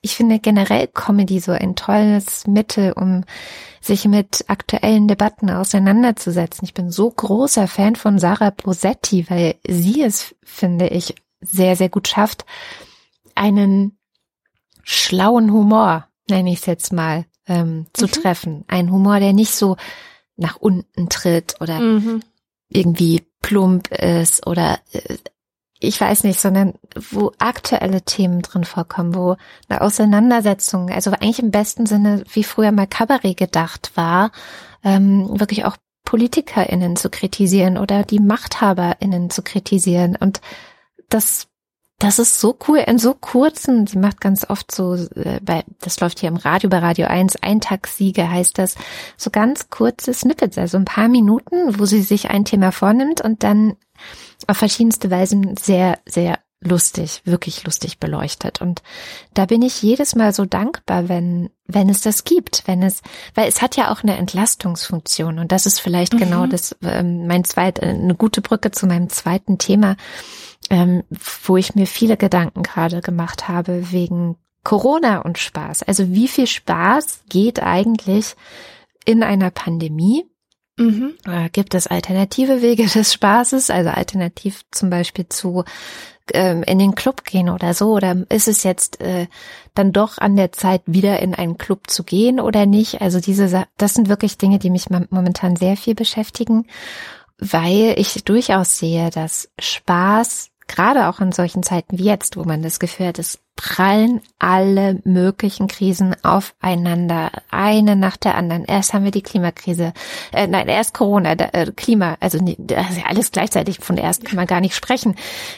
ich 0.01 0.15
finde 0.15 0.39
generell 0.39 0.87
Comedy 0.87 1.39
so 1.39 1.51
ein 1.51 1.75
tolles 1.75 2.47
Mittel, 2.47 2.93
um 2.93 3.23
sich 3.81 4.05
mit 4.05 4.45
aktuellen 4.47 5.07
Debatten 5.07 5.49
auseinanderzusetzen. 5.49 6.65
Ich 6.65 6.73
bin 6.73 6.91
so 6.91 7.09
großer 7.09 7.67
Fan 7.67 7.95
von 7.95 8.19
Sarah 8.19 8.51
Bosetti, 8.51 9.29
weil 9.29 9.55
sie 9.67 10.01
es, 10.01 10.35
finde 10.43 10.87
ich, 10.87 11.15
sehr, 11.39 11.75
sehr 11.75 11.89
gut 11.89 12.07
schafft, 12.07 12.45
einen 13.35 13.97
schlauen 14.83 15.51
Humor, 15.51 16.07
nenne 16.29 16.51
ich 16.51 16.59
es 16.59 16.65
jetzt 16.65 16.93
mal, 16.93 17.25
ähm, 17.47 17.87
zu 17.93 18.05
mhm. 18.05 18.11
treffen. 18.11 18.65
Ein 18.67 18.91
Humor, 18.91 19.19
der 19.19 19.33
nicht 19.33 19.55
so 19.55 19.77
nach 20.41 20.57
unten 20.57 21.07
tritt 21.09 21.55
oder 21.61 21.79
mhm. 21.79 22.21
irgendwie 22.69 23.23
plump 23.41 23.89
ist 23.91 24.45
oder 24.47 24.79
äh, 24.91 25.17
ich 25.83 25.99
weiß 25.99 26.25
nicht, 26.25 26.39
sondern 26.39 26.75
wo 26.95 27.31
aktuelle 27.39 28.03
Themen 28.03 28.43
drin 28.43 28.65
vorkommen, 28.65 29.15
wo 29.15 29.35
eine 29.67 29.81
Auseinandersetzung, 29.81 30.91
also 30.91 31.09
eigentlich 31.09 31.39
im 31.39 31.49
besten 31.49 31.87
Sinne, 31.87 32.23
wie 32.31 32.43
früher 32.43 32.71
mal 32.71 32.85
Kabarett 32.85 33.37
gedacht 33.37 33.91
war, 33.95 34.31
ähm, 34.83 35.27
wirklich 35.39 35.65
auch 35.65 35.77
PolitikerInnen 36.05 36.97
zu 36.97 37.09
kritisieren 37.09 37.79
oder 37.79 38.03
die 38.03 38.19
MachthaberInnen 38.19 39.31
zu 39.31 39.41
kritisieren. 39.41 40.15
Und 40.15 40.41
das, 41.09 41.47
das 42.01 42.17
ist 42.17 42.39
so 42.39 42.57
cool 42.67 42.79
in 42.79 42.97
so 42.97 43.13
kurzen, 43.13 43.85
sie 43.85 43.99
macht 43.99 44.21
ganz 44.21 44.49
oft 44.49 44.73
so, 44.73 44.95
äh, 44.95 45.39
bei, 45.41 45.63
das 45.81 45.99
läuft 45.99 46.19
hier 46.19 46.29
im 46.29 46.35
Radio, 46.35 46.67
bei 46.67 46.79
Radio 46.79 47.05
1, 47.05 47.43
Eintagssiege 47.43 48.29
heißt 48.29 48.57
das, 48.57 48.75
so 49.17 49.29
ganz 49.29 49.69
kurze 49.69 50.11
Snippets, 50.13 50.57
also 50.57 50.77
ein 50.77 50.85
paar 50.85 51.07
Minuten, 51.07 51.79
wo 51.79 51.85
sie 51.85 52.01
sich 52.01 52.31
ein 52.31 52.43
Thema 52.43 52.71
vornimmt 52.71 53.21
und 53.21 53.43
dann 53.43 53.75
auf 54.47 54.57
verschiedenste 54.57 55.11
Weisen 55.11 55.55
sehr, 55.57 55.99
sehr 56.07 56.39
lustig, 56.63 57.21
wirklich 57.25 57.63
lustig 57.63 57.99
beleuchtet. 57.99 58.61
Und 58.61 58.81
da 59.33 59.45
bin 59.45 59.61
ich 59.61 59.81
jedes 59.81 60.15
Mal 60.15 60.31
so 60.31 60.45
dankbar, 60.45 61.09
wenn, 61.09 61.49
wenn 61.65 61.89
es 61.89 62.01
das 62.01 62.23
gibt, 62.23 62.63
wenn 62.67 62.83
es, 62.83 63.01
weil 63.33 63.47
es 63.47 63.61
hat 63.61 63.75
ja 63.75 63.91
auch 63.91 64.03
eine 64.03 64.17
Entlastungsfunktion 64.17 65.39
und 65.39 65.51
das 65.51 65.65
ist 65.65 65.79
vielleicht 65.79 66.11
genau 66.11 66.25
mhm. 66.25 66.31
genau 66.31 66.47
das, 66.47 66.75
ähm, 66.83 67.27
mein 67.27 67.43
zweit, 67.43 67.79
äh, 67.79 67.87
eine 67.87 68.15
gute 68.15 68.41
Brücke 68.41 68.71
zu 68.71 68.85
meinem 68.85 69.09
zweiten 69.09 69.57
Thema, 69.57 69.95
ähm, 70.69 71.03
wo 71.43 71.57
ich 71.57 71.75
mir 71.75 71.87
viele 71.87 72.15
Gedanken 72.15 72.63
gerade 72.63 73.01
gemacht 73.01 73.47
habe 73.47 73.91
wegen 73.91 74.37
Corona 74.63 75.19
und 75.19 75.39
Spaß. 75.39 75.83
Also 75.83 76.11
wie 76.11 76.27
viel 76.27 76.47
Spaß 76.47 77.23
geht 77.27 77.61
eigentlich 77.63 78.35
in 79.05 79.23
einer 79.23 79.49
Pandemie? 79.49 80.30
Mhm. 80.77 81.15
Äh, 81.25 81.49
gibt 81.49 81.75
es 81.75 81.87
alternative 81.87 82.61
Wege 82.61 82.85
des 82.85 83.13
Spaßes, 83.13 83.69
also 83.69 83.89
alternativ 83.89 84.61
zum 84.71 84.89
Beispiel 84.89 85.27
zu 85.27 85.63
ähm, 86.33 86.63
in 86.63 86.79
den 86.79 86.95
Club 86.95 87.23
gehen 87.23 87.49
oder 87.49 87.73
so? 87.73 87.93
Oder 87.93 88.25
ist 88.29 88.47
es 88.47 88.63
jetzt 88.63 89.01
äh, 89.01 89.27
dann 89.73 89.91
doch 89.91 90.17
an 90.17 90.35
der 90.35 90.51
Zeit, 90.51 90.81
wieder 90.85 91.19
in 91.19 91.35
einen 91.35 91.57
Club 91.57 91.89
zu 91.89 92.03
gehen 92.03 92.39
oder 92.39 92.65
nicht? 92.65 93.01
Also 93.01 93.19
diese, 93.19 93.67
das 93.77 93.93
sind 93.93 94.09
wirklich 94.09 94.37
Dinge, 94.37 94.59
die 94.59 94.69
mich 94.69 94.89
momentan 94.89 95.55
sehr 95.55 95.77
viel 95.77 95.95
beschäftigen, 95.95 96.67
weil 97.37 97.95
ich 97.97 98.23
durchaus 98.23 98.77
sehe, 98.77 99.09
dass 99.09 99.49
Spaß 99.59 100.50
gerade 100.67 101.07
auch 101.07 101.19
in 101.19 101.31
solchen 101.31 101.63
Zeiten 101.63 101.97
wie 101.97 102.05
jetzt, 102.05 102.37
wo 102.37 102.43
man 102.43 102.61
das 102.61 102.79
Gefühl 102.79 103.07
hat, 103.07 103.19
es 103.19 103.39
prallen 103.55 104.21
alle 104.39 104.99
möglichen 105.03 105.67
Krisen 105.67 106.15
aufeinander, 106.23 107.31
eine 107.51 107.95
nach 107.95 108.17
der 108.17 108.35
anderen. 108.35 108.65
Erst 108.65 108.93
haben 108.93 109.03
wir 109.03 109.11
die 109.11 109.21
Klimakrise, 109.21 109.93
äh, 110.31 110.47
nein, 110.47 110.67
erst 110.67 110.93
Corona, 110.93 111.33
äh, 111.33 111.71
Klima, 111.75 112.17
also 112.19 112.39
das 112.57 112.89
ist 112.89 112.97
ja 112.97 113.05
alles 113.05 113.31
gleichzeitig, 113.31 113.79
von 113.79 113.97
erst 113.97 114.25
kann 114.25 114.37
man 114.37 114.47
gar 114.47 114.61
nicht 114.61 114.75
sprechen. 114.75 115.15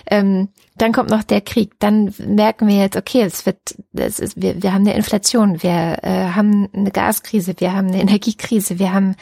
Ähm, 0.07 0.49
dann 0.75 0.91
kommt 0.91 1.11
noch 1.11 1.23
der 1.23 1.41
Krieg, 1.41 1.79
dann 1.79 2.13
merken 2.17 2.67
wir 2.67 2.77
jetzt, 2.77 2.97
okay, 2.97 3.21
es 3.21 3.45
wird, 3.45 3.77
es 3.93 4.19
ist, 4.19 4.41
wir, 4.41 4.61
wir 4.61 4.73
haben 4.73 4.81
eine 4.81 4.95
Inflation, 4.95 5.63
wir 5.63 5.99
äh, 6.01 6.29
haben 6.35 6.67
eine 6.73 6.91
Gaskrise, 6.91 7.53
wir 7.59 7.73
haben 7.73 7.87
eine 7.87 8.01
Energiekrise, 8.01 8.79
wir 8.79 8.91
haben 8.91 9.15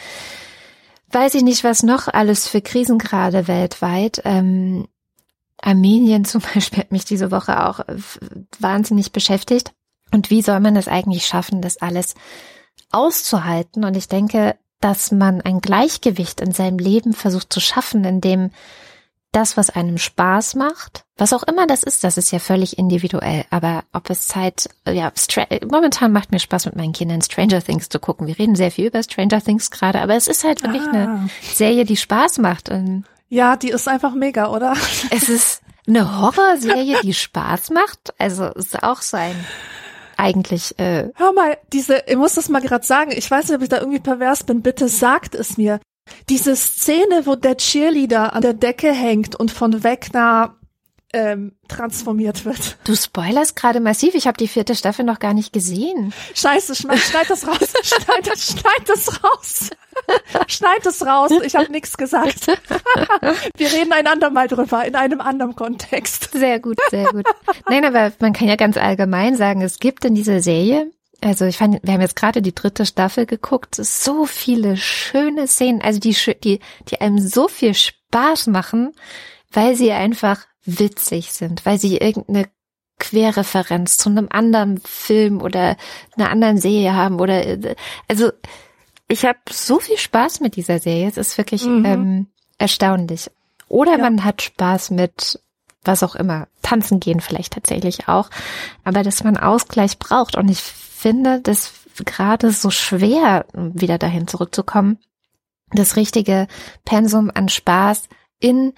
weiß 1.14 1.36
ich 1.36 1.44
nicht, 1.44 1.66
was 1.66 1.84
noch 1.84 2.08
alles 2.08 2.48
für 2.48 2.62
Krisen 2.62 2.98
gerade 2.98 3.50
weltweit. 3.50 4.22
Ähm, 4.24 4.88
Armenien 5.62 6.26
zum 6.26 6.42
Beispiel 6.54 6.80
hat 6.80 6.92
mich 6.92 7.06
diese 7.06 7.32
Woche 7.32 7.66
auch 7.66 7.80
äh, 7.80 7.98
wahnsinnig 8.60 9.12
beschäftigt. 9.12 9.74
Und 10.14 10.30
wie 10.30 10.42
soll 10.42 10.60
man 10.60 10.76
es 10.76 10.88
eigentlich 10.88 11.26
schaffen, 11.26 11.62
das 11.62 11.82
alles 11.82 12.16
auszuhalten? 12.92 13.86
Und 13.86 13.96
ich 13.96 14.08
denke, 14.08 14.56
dass 14.82 15.12
man 15.12 15.42
ein 15.42 15.62
Gleichgewicht 15.62 16.42
in 16.42 16.52
seinem 16.52 16.80
Leben 16.80 17.14
versucht 17.14 17.54
zu 17.54 17.60
schaffen, 17.60 18.04
indem 18.04 18.52
das, 19.32 19.56
was 19.56 19.70
einem 19.70 19.98
Spaß 19.98 20.56
macht, 20.56 21.06
was 21.16 21.32
auch 21.32 21.44
immer 21.44 21.66
das 21.66 21.84
ist, 21.84 22.04
das 22.04 22.18
ist 22.18 22.32
ja 22.32 22.40
völlig 22.40 22.78
individuell. 22.78 23.46
Aber 23.50 23.86
ob 23.94 24.10
es 24.10 24.28
Zeit, 24.28 24.70
ja, 24.86 25.12
momentan 25.70 26.12
macht 26.12 26.32
mir 26.32 26.40
Spaß 26.40 26.66
mit 26.66 26.76
meinen 26.76 26.92
Kindern 26.92 27.22
Stranger 27.22 27.62
Things 27.62 27.88
zu 27.88 28.00
gucken. 28.00 28.28
Wir 28.28 28.38
reden 28.38 28.56
sehr 28.56 28.72
viel 28.72 28.88
über 28.88 29.02
Stranger 29.02 29.42
Things 29.42 29.72
gerade, 29.72 30.02
aber 30.02 30.16
es 30.16 30.28
ist 30.28 30.44
halt 30.44 30.64
wirklich 30.64 30.84
ah. 30.84 30.92
eine 30.92 31.30
Serie, 31.42 31.86
die 31.86 31.96
Spaß 31.96 32.40
macht. 32.40 32.70
Und 32.70 33.06
ja, 33.32 33.56
die 33.56 33.70
ist 33.70 33.88
einfach 33.88 34.14
mega, 34.14 34.50
oder? 34.50 34.74
Es 35.10 35.30
ist 35.30 35.62
eine 35.88 36.20
Horrorserie, 36.20 36.98
die 37.02 37.14
Spaß 37.14 37.70
macht. 37.70 38.14
Also 38.18 38.48
ist 38.48 38.84
auch 38.84 39.02
so 39.02 39.18
ein 39.18 39.36
eigentlich. 40.18 40.78
Äh 40.78 41.12
Hör 41.16 41.32
mal, 41.34 41.58
diese, 41.72 42.04
ich 42.08 42.18
muss 42.18 42.36
das 42.36 42.50
mal 42.50 42.62
gerade 42.62 42.86
sagen. 42.86 43.12
Ich 43.16 43.32
weiß 43.32 43.48
nicht, 43.48 43.56
ob 43.56 43.64
ich 43.64 43.70
da 43.70 43.80
irgendwie 43.80 44.00
pervers 44.00 44.44
bin. 44.44 44.62
Bitte 44.62 44.90
sagt 44.90 45.34
es 45.34 45.58
mir. 45.58 45.80
Diese 46.30 46.58
Szene, 46.58 47.26
wo 47.26 47.36
der 47.36 47.56
Cheerleader 47.56 48.34
an 48.34 48.42
der 48.42 48.54
Decke 48.54 48.92
hängt 48.92 49.36
und 49.36 49.50
von 49.50 49.82
Wegner 49.82 50.58
ähm, 51.14 51.54
transformiert 51.68 52.46
wird. 52.46 52.78
Du 52.84 52.96
spoilerst 52.96 53.56
gerade 53.56 53.80
massiv. 53.80 54.16
Ich 54.16 54.28
habe 54.28 54.38
die 54.38 54.48
vierte 54.48 54.76
Staffel 54.76 55.06
noch 55.06 55.20
gar 55.20 55.34
nicht 55.34 55.54
gesehen. 55.54 56.14
Scheiße, 56.34 56.76
schneid 56.76 57.30
das 57.30 57.48
raus. 57.48 57.74
schneid, 57.84 58.28
das, 58.28 58.46
schneid 58.48 58.88
das 58.88 59.24
raus. 59.24 59.70
schneid 60.48 60.86
das 60.86 61.06
raus. 61.06 61.32
Ich 61.44 61.56
habe 61.56 61.72
nichts 61.72 61.98
gesagt. 61.98 62.48
Wir 63.58 63.72
reden 63.72 63.92
ein 63.92 64.08
andermal 64.08 64.48
drüber, 64.48 64.86
in 64.86 64.96
einem 64.96 65.22
anderen 65.22 65.56
Kontext. 65.56 66.32
Sehr 66.34 66.60
gut, 66.60 66.78
sehr 66.90 67.12
gut. 67.12 67.26
Nein, 67.70 67.86
aber 67.86 68.14
man 68.20 68.34
kann 68.34 68.48
ja 68.48 68.56
ganz 68.56 68.78
allgemein 68.78 69.36
sagen, 69.36 69.62
es 69.62 69.80
gibt 69.80 70.06
in 70.06 70.16
dieser 70.16 70.42
Serie 70.42 70.92
also 71.24 71.46
ich 71.46 71.58
fand, 71.58 71.80
wir 71.84 71.94
haben 71.94 72.02
jetzt 72.02 72.16
gerade 72.16 72.42
die 72.42 72.56
dritte 72.56 72.84
Staffel 72.84 73.28
geguckt, 73.28 73.76
so 73.76 74.26
viele 74.26 74.76
schöne 74.76 75.48
Szenen, 75.48 75.80
also 75.82 76.00
die, 76.00 76.16
die, 76.44 76.60
die 76.90 77.00
einem 77.00 77.20
so 77.20 77.48
viel 77.48 77.76
Spaß 77.76 78.48
machen, 78.48 78.94
weil 79.52 79.76
sie 79.76 79.92
einfach 79.92 80.48
witzig 80.66 81.32
sind, 81.32 81.66
weil 81.66 81.80
sie 81.80 81.98
irgendeine 81.98 82.48
Querreferenz 83.00 83.98
zu 83.98 84.10
einem 84.10 84.28
anderen 84.30 84.80
Film 84.80 85.42
oder 85.42 85.76
einer 86.16 86.30
anderen 86.30 86.58
Serie 86.58 86.94
haben 86.94 87.20
oder 87.20 87.44
also 88.08 88.32
ich 89.08 89.26
habe 89.26 89.40
so 89.50 89.80
viel 89.80 89.98
Spaß 89.98 90.40
mit 90.40 90.56
dieser 90.56 90.80
Serie. 90.80 91.08
Es 91.08 91.18
ist 91.18 91.38
wirklich 91.38 91.66
mhm. 91.66 91.86
ähm, 91.86 92.28
erstaunlich. 92.58 93.30
Oder 93.68 93.94
ja. 93.94 93.98
man 93.98 94.24
hat 94.24 94.42
Spaß 94.42 94.92
mit 94.92 95.40
was 95.84 96.04
auch 96.04 96.16
immer. 96.16 96.48
Tanzen 96.62 97.00
gehen 97.00 97.20
vielleicht 97.20 97.54
tatsächlich 97.54 98.08
auch. 98.08 98.30
Aber 98.84 99.04
dass 99.04 99.24
man 99.24 99.36
Ausgleich 99.36 100.00
braucht. 100.00 100.36
Und 100.36 100.50
ich 100.50 100.62
finde 100.62 101.42
das 101.42 101.74
gerade 102.06 102.52
so 102.52 102.70
schwer, 102.70 103.46
wieder 103.54 103.98
dahin 103.98 104.28
zurückzukommen, 104.28 105.00
das 105.72 105.96
richtige 105.96 106.48
Pensum 106.86 107.32
an 107.34 107.50
Spaß 107.50 108.08
in 108.40 108.74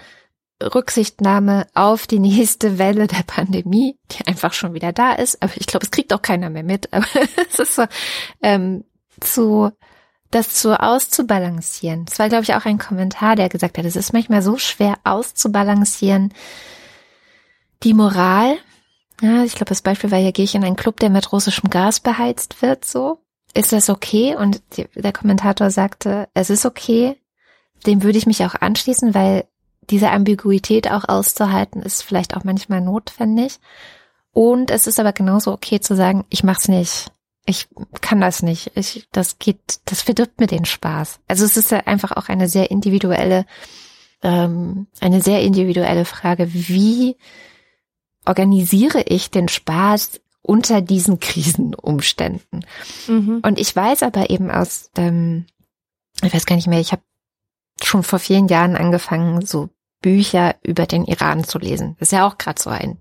Rücksichtnahme 0.61 1.67
auf 1.73 2.07
die 2.07 2.19
nächste 2.19 2.77
Welle 2.77 3.07
der 3.07 3.23
Pandemie, 3.23 3.97
die 4.11 4.25
einfach 4.27 4.53
schon 4.53 4.73
wieder 4.73 4.93
da 4.93 5.13
ist. 5.13 5.41
Aber 5.41 5.53
ich 5.55 5.67
glaube, 5.67 5.85
es 5.85 5.91
kriegt 5.91 6.13
auch 6.13 6.21
keiner 6.21 6.49
mehr 6.49 6.63
mit. 6.63 6.91
Aber 6.93 7.05
es 7.49 7.59
ist 7.59 7.75
so, 7.75 7.85
ähm, 8.41 8.83
zu, 9.19 9.71
das 10.31 10.49
zu 10.49 10.79
auszubalancieren. 10.79 12.05
Das 12.05 12.19
war, 12.19 12.29
glaube 12.29 12.43
ich, 12.43 12.53
auch 12.53 12.65
ein 12.65 12.77
Kommentar, 12.77 13.35
der 13.35 13.49
gesagt 13.49 13.77
hat, 13.77 13.85
es 13.85 13.95
ist 13.95 14.13
manchmal 14.13 14.41
so 14.41 14.57
schwer 14.57 14.95
auszubalancieren. 15.03 16.33
Die 17.83 17.93
Moral, 17.93 18.57
ja, 19.21 19.43
ich 19.43 19.55
glaube, 19.55 19.69
das 19.69 19.81
Beispiel 19.81 20.11
war, 20.11 20.19
hier 20.19 20.31
gehe 20.31 20.45
ich 20.45 20.55
in 20.55 20.63
einen 20.63 20.75
Club, 20.75 20.99
der 20.99 21.09
mit 21.09 21.31
russischem 21.31 21.69
Gas 21.69 21.99
beheizt 21.99 22.61
wird, 22.61 22.85
so. 22.85 23.19
Ist 23.53 23.71
das 23.71 23.89
okay? 23.89 24.35
Und 24.35 24.63
die, 24.77 24.87
der 24.95 25.13
Kommentator 25.13 25.69
sagte, 25.69 26.27
es 26.33 26.49
ist 26.49 26.65
okay. 26.65 27.17
Dem 27.85 28.01
würde 28.01 28.17
ich 28.17 28.25
mich 28.25 28.43
auch 28.45 28.55
anschließen, 28.55 29.13
weil 29.13 29.45
diese 29.89 30.11
Ambiguität 30.11 30.89
auch 30.89 31.07
auszuhalten, 31.07 31.81
ist 31.81 32.03
vielleicht 32.03 32.35
auch 32.35 32.43
manchmal 32.43 32.81
notwendig. 32.81 33.59
Und 34.31 34.71
es 34.71 34.87
ist 34.87 34.99
aber 34.99 35.13
genauso 35.13 35.51
okay 35.51 35.79
zu 35.79 35.95
sagen, 35.95 36.25
ich 36.29 36.43
mach's 36.43 36.67
nicht. 36.67 37.11
Ich 37.45 37.67
kann 38.01 38.21
das 38.21 38.41
nicht. 38.41 38.71
Ich, 38.75 39.07
das 39.11 39.37
geht, 39.37 39.59
das 39.85 40.01
verdirbt 40.01 40.39
mir 40.39 40.47
den 40.47 40.65
Spaß. 40.65 41.19
Also 41.27 41.45
es 41.45 41.57
ist 41.57 41.71
ja 41.71 41.79
einfach 41.79 42.13
auch 42.13 42.29
eine 42.29 42.47
sehr 42.47 42.71
individuelle, 42.71 43.45
ähm, 44.23 44.87
eine 45.01 45.21
sehr 45.21 45.41
individuelle 45.41 46.05
Frage. 46.05 46.53
Wie 46.53 47.17
organisiere 48.25 49.01
ich 49.01 49.29
den 49.29 49.49
Spaß 49.49 50.21
unter 50.41 50.81
diesen 50.81 51.19
Krisenumständen? 51.19 52.65
Mhm. 53.07 53.41
Und 53.43 53.59
ich 53.59 53.75
weiß 53.75 54.03
aber 54.03 54.29
eben 54.29 54.49
aus, 54.49 54.89
ähm, 54.97 55.45
ich 56.23 56.33
weiß 56.33 56.45
gar 56.45 56.55
nicht 56.55 56.67
mehr, 56.67 56.79
ich 56.79 56.91
habe 56.91 57.01
schon 57.83 58.03
vor 58.03 58.19
vielen 58.19 58.47
Jahren 58.47 58.75
angefangen, 58.75 59.45
so 59.45 59.69
Bücher 60.03 60.55
über 60.61 60.85
den 60.85 61.05
Iran 61.05 61.43
zu 61.43 61.57
lesen. 61.57 61.95
Das 61.99 62.09
ist 62.09 62.11
ja 62.11 62.27
auch 62.27 62.37
gerade 62.37 62.61
so 62.61 62.69
ein 62.69 62.99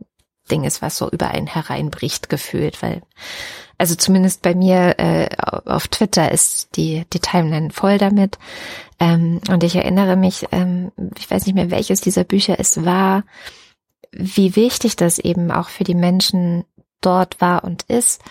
Ding 0.50 0.64
ist, 0.64 0.80
was 0.80 0.96
so 0.96 1.10
über 1.10 1.28
einen 1.28 1.46
hereinbricht 1.46 2.30
gefühlt, 2.30 2.82
weil 2.82 3.02
also 3.78 3.94
zumindest 3.94 4.42
bei 4.42 4.54
mir 4.54 4.98
äh, 4.98 5.28
auf 5.66 5.88
Twitter 5.88 6.32
ist 6.32 6.76
die 6.76 7.04
die 7.12 7.20
Timeline 7.20 7.70
voll 7.70 7.98
damit 7.98 8.38
ähm, 8.98 9.40
und 9.48 9.62
ich 9.64 9.76
erinnere 9.76 10.16
mich, 10.16 10.46
ähm, 10.52 10.90
ich 11.18 11.30
weiß 11.30 11.46
nicht 11.46 11.54
mehr 11.54 11.70
welches 11.70 12.00
dieser 12.00 12.24
Bücher 12.24 12.56
es 12.58 12.84
war, 12.84 13.24
wie 14.12 14.56
wichtig 14.56 14.96
das 14.96 15.18
eben 15.18 15.50
auch 15.50 15.68
für 15.68 15.84
die 15.84 15.94
Menschen 15.94 16.64
dort 17.00 17.40
war 17.40 17.64
und 17.64 17.82
ist, 17.84 18.22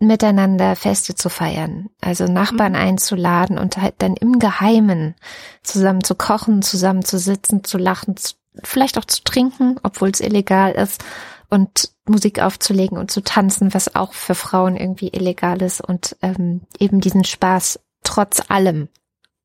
miteinander 0.00 0.76
Feste 0.76 1.14
zu 1.14 1.28
feiern, 1.28 1.90
also 2.00 2.24
Nachbarn 2.24 2.72
mhm. 2.72 2.78
einzuladen 2.78 3.58
und 3.58 3.76
halt 3.76 3.94
dann 3.98 4.16
im 4.16 4.38
Geheimen 4.38 5.14
zusammen 5.62 6.02
zu 6.02 6.14
kochen, 6.14 6.62
zusammen 6.62 7.04
zu 7.04 7.18
sitzen, 7.18 7.64
zu 7.64 7.78
lachen, 7.78 8.16
zu 8.16 8.34
vielleicht 8.64 8.98
auch 8.98 9.04
zu 9.04 9.22
trinken, 9.22 9.78
obwohl 9.82 10.10
es 10.10 10.20
illegal 10.20 10.72
ist 10.72 11.04
und 11.48 11.92
Musik 12.06 12.40
aufzulegen 12.40 12.98
und 12.98 13.10
zu 13.10 13.22
tanzen, 13.22 13.74
was 13.74 13.94
auch 13.94 14.12
für 14.12 14.34
Frauen 14.34 14.76
irgendwie 14.76 15.08
illegal 15.08 15.62
ist 15.62 15.80
und 15.80 16.16
ähm, 16.22 16.62
eben 16.78 17.00
diesen 17.00 17.24
Spaß 17.24 17.80
trotz 18.02 18.50
allem 18.50 18.88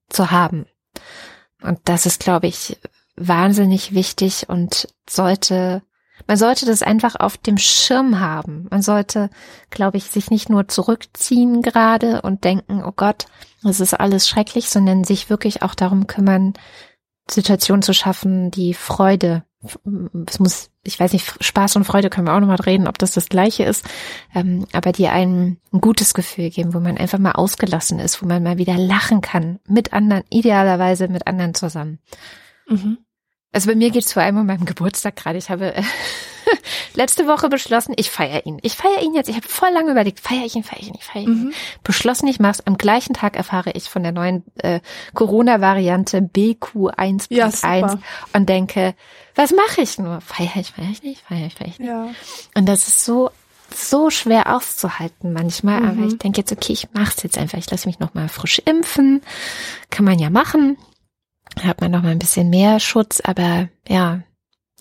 zu 0.09 0.31
haben. 0.31 0.65
Und 1.61 1.79
das 1.85 2.05
ist, 2.05 2.19
glaube 2.19 2.47
ich, 2.47 2.79
wahnsinnig 3.15 3.93
wichtig 3.93 4.49
und 4.49 4.87
sollte, 5.09 5.81
man 6.28 6.38
sollte 6.38 6.65
das 6.65 6.82
einfach 6.82 7.15
auf 7.15 7.38
dem 7.38 7.58
Schirm 7.58 8.19
haben. 8.19 8.67
Man 8.71 8.82
sollte, 8.82 9.30
glaube 9.69 9.97
ich, 9.97 10.06
sich 10.06 10.32
nicht 10.32 10.49
nur 10.49 10.67
zurückziehen 10.67 11.62
gerade 11.62 12.21
und 12.21 12.43
denken, 12.43 12.84
oh 12.84 12.93
Gott, 12.95 13.25
das 13.63 13.80
ist 13.80 13.93
alles 13.93 14.28
schrecklich, 14.28 14.69
sondern 14.69 15.04
sich 15.04 15.30
wirklich 15.30 15.62
auch 15.62 15.75
darum 15.75 16.08
kümmern, 16.08 16.54
Situationen 17.30 17.82
zu 17.82 17.93
schaffen, 17.93 18.51
die 18.51 18.73
Freude 18.73 19.43
es 20.28 20.39
muss, 20.39 20.69
ich 20.84 20.99
weiß 20.99 21.13
nicht, 21.13 21.43
Spaß 21.43 21.75
und 21.75 21.86
Freude 21.86 22.10
können 22.10 22.28
wir 22.28 22.34
auch 22.34 22.39
nochmal 22.39 22.58
reden, 22.58 22.88
ob 22.88 22.97
das 22.97 23.12
das 23.12 23.30
gleiche 23.30 23.63
ist, 23.63 23.86
ähm, 24.34 24.65
aber 24.73 24.91
die 24.91 25.08
einen 25.08 25.58
ein 25.73 25.82
gutes 25.82 26.13
Gefühl 26.13 26.49
geben, 26.49 26.73
wo 26.73 26.80
man 26.80 26.97
einfach 26.97 27.19
mal 27.19 27.34
ausgelassen 27.34 27.99
ist, 27.99 28.21
wo 28.21 28.28
man 28.28 28.43
mal 28.43 28.58
wieder 28.58 28.78
lachen 28.78 29.21
kann, 29.21 29.60
mit 29.67 29.93
anderen, 29.93 30.23
idealerweise 30.30 31.08
mit 31.08 31.28
anderen 31.28 31.54
zusammen. 31.54 31.99
Mhm. 32.67 32.97
Also 33.55 33.69
bei 33.69 33.75
mir 33.75 33.89
geht 33.89 34.03
es 34.03 34.11
vor 34.11 34.21
allem 34.21 34.37
um 34.37 34.45
meinen 34.45 34.65
Geburtstag 34.65 35.15
gerade. 35.15 35.37
Ich 35.37 35.49
habe 35.49 35.73
äh, 35.73 35.81
letzte 36.93 37.25
Woche 37.25 37.47
beschlossen, 37.47 37.93
ich 37.95 38.11
feiere 38.11 38.45
ihn. 38.45 38.59
Ich 38.63 38.75
feiere 38.75 39.01
ihn 39.01 39.13
jetzt. 39.13 39.29
Ich 39.29 39.37
habe 39.37 39.47
voll 39.47 39.69
lange 39.69 39.91
überlegt, 39.91 40.19
feiere 40.19 40.43
ich 40.45 40.57
ihn, 40.57 40.63
feiere 40.65 40.81
ich 40.81 40.87
ihn, 40.89 40.95
ich 40.99 41.05
feiere 41.05 41.23
ihn. 41.23 41.29
Mhm. 41.29 41.53
Beschlossen, 41.81 42.27
ich 42.27 42.41
mach's. 42.41 42.59
Am 42.65 42.77
gleichen 42.77 43.13
Tag 43.13 43.37
erfahre 43.37 43.71
ich 43.71 43.89
von 43.89 44.03
der 44.03 44.11
neuen 44.11 44.43
äh, 44.57 44.81
Corona-Variante 45.13 46.17
BQ1.1 46.17 47.27
ja, 47.29 47.99
und 48.33 48.49
denke, 48.49 48.93
was 49.35 49.51
mache 49.51 49.83
ich 49.83 49.99
nur? 49.99 50.19
Feiere 50.19 50.57
ich, 50.57 50.71
feiere 50.71 50.91
ich 50.91 51.03
nicht, 51.03 51.21
feiere 51.21 51.47
ich, 51.47 51.55
feiere 51.55 51.67
ich 51.69 51.79
nicht. 51.79 51.87
Ja. 51.87 52.09
Und 52.55 52.65
das 52.65 52.89
ist 52.89 53.05
so 53.05 53.31
so 53.73 54.09
schwer 54.09 54.53
auszuhalten 54.53 55.31
manchmal, 55.31 55.79
mhm. 55.79 55.87
aber 55.87 56.07
ich 56.07 56.17
denke 56.17 56.41
jetzt, 56.41 56.51
okay, 56.51 56.73
ich 56.73 56.89
mach's 56.93 57.23
jetzt 57.23 57.37
einfach. 57.37 57.57
Ich 57.57 57.71
lasse 57.71 57.87
mich 57.87 57.99
noch 57.99 58.13
mal 58.13 58.27
frisch 58.27 58.61
impfen. 58.65 59.21
Kann 59.89 60.03
man 60.03 60.19
ja 60.19 60.29
machen 60.29 60.77
hat 61.63 61.81
man 61.81 61.91
noch 61.91 62.01
mal 62.01 62.12
ein 62.12 62.19
bisschen 62.19 62.49
mehr 62.49 62.79
Schutz, 62.79 63.21
aber 63.21 63.69
ja, 63.88 64.21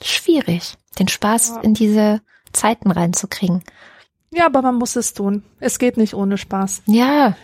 schwierig, 0.02 0.74
den 0.98 1.08
Spaß 1.08 1.48
ja. 1.48 1.60
in 1.60 1.74
diese 1.74 2.20
Zeiten 2.52 2.90
reinzukriegen. 2.90 3.62
Ja, 4.30 4.46
aber 4.46 4.62
man 4.62 4.76
muss 4.76 4.96
es 4.96 5.14
tun. 5.14 5.44
Es 5.60 5.78
geht 5.78 5.96
nicht 5.96 6.14
ohne 6.14 6.38
Spaß. 6.38 6.82
Ja. 6.86 7.36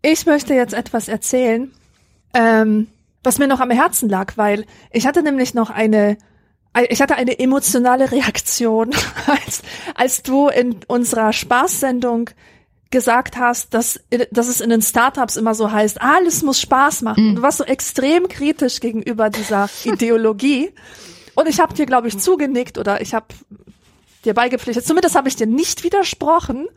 Ich 0.00 0.24
möchte 0.26 0.54
jetzt 0.54 0.72
etwas 0.72 1.08
erzählen, 1.08 1.70
ähm, 2.32 2.88
was 3.22 3.38
mir 3.38 3.48
noch 3.48 3.60
am 3.60 3.70
Herzen 3.70 4.08
lag, 4.08 4.36
weil 4.36 4.64
ich 4.90 5.06
hatte 5.06 5.22
nämlich 5.22 5.54
noch 5.54 5.70
eine, 5.70 6.16
ich 6.88 7.02
hatte 7.02 7.16
eine 7.16 7.38
emotionale 7.38 8.10
Reaktion, 8.10 8.94
als, 9.26 9.62
als 9.94 10.22
du 10.22 10.48
in 10.48 10.76
unserer 10.86 11.32
Spaßsendung 11.32 12.30
gesagt 12.90 13.36
hast, 13.36 13.74
dass, 13.74 14.00
dass 14.30 14.48
es 14.48 14.60
in 14.60 14.70
den 14.70 14.82
Startups 14.82 15.36
immer 15.36 15.54
so 15.54 15.70
heißt, 15.70 16.00
alles 16.00 16.42
muss 16.42 16.60
Spaß 16.60 17.02
machen. 17.02 17.30
Mhm. 17.30 17.36
Du 17.36 17.42
warst 17.42 17.58
so 17.58 17.64
extrem 17.64 18.28
kritisch 18.28 18.80
gegenüber 18.80 19.30
dieser 19.30 19.68
Ideologie. 19.84 20.72
Und 21.34 21.48
ich 21.48 21.60
habe 21.60 21.74
dir, 21.74 21.86
glaube 21.86 22.08
ich, 22.08 22.18
zugenickt 22.18 22.78
oder 22.78 23.00
ich 23.00 23.14
habe 23.14 23.26
dir 24.24 24.34
beigepflichtet. 24.34 24.86
Zumindest 24.86 25.14
habe 25.14 25.28
ich 25.28 25.36
dir 25.36 25.46
nicht 25.46 25.84
widersprochen. 25.84 26.68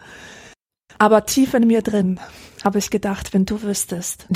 Aber 0.97 1.26
tief 1.26 1.54
in 1.54 1.65
mir 1.65 1.82
drin 1.82 2.19
habe 2.63 2.78
ich 2.78 2.91
gedacht, 2.91 3.34
wenn 3.34 3.45
du 3.45 3.63
wüsstest, 3.63 4.28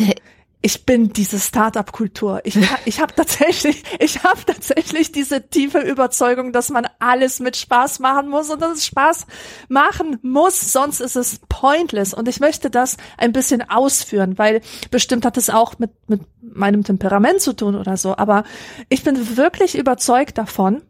ich 0.65 0.83
bin 0.83 1.13
diese 1.13 1.39
Startup-Kultur. 1.39 2.41
Ich, 2.43 2.57
ich 2.85 2.99
habe 2.99 3.13
tatsächlich, 3.13 3.83
ich 3.99 4.23
habe 4.23 4.43
tatsächlich 4.47 5.11
diese 5.11 5.47
tiefe 5.47 5.77
Überzeugung, 5.77 6.53
dass 6.53 6.71
man 6.71 6.87
alles 6.97 7.39
mit 7.39 7.55
Spaß 7.55 7.99
machen 7.99 8.29
muss 8.29 8.49
und 8.49 8.63
dass 8.63 8.79
es 8.79 8.85
Spaß 8.87 9.27
machen 9.69 10.17
muss, 10.23 10.71
sonst 10.71 11.01
ist 11.01 11.15
es 11.15 11.39
pointless. 11.49 12.15
Und 12.15 12.27
ich 12.27 12.39
möchte 12.39 12.71
das 12.71 12.97
ein 13.19 13.31
bisschen 13.31 13.69
ausführen, 13.69 14.39
weil 14.39 14.61
bestimmt 14.89 15.23
hat 15.23 15.37
es 15.37 15.51
auch 15.51 15.77
mit, 15.77 15.91
mit 16.07 16.21
meinem 16.41 16.83
Temperament 16.83 17.41
zu 17.41 17.53
tun 17.53 17.75
oder 17.75 17.95
so. 17.95 18.17
Aber 18.17 18.43
ich 18.89 19.03
bin 19.03 19.37
wirklich 19.37 19.77
überzeugt 19.77 20.39
davon, 20.39 20.81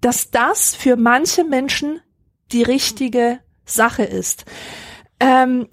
dass 0.00 0.30
das 0.30 0.76
für 0.76 0.94
manche 0.94 1.42
Menschen 1.42 2.00
die 2.52 2.62
richtige 2.62 3.40
Sache 3.64 4.04
ist. 4.04 4.44
Ähm, 5.18 5.66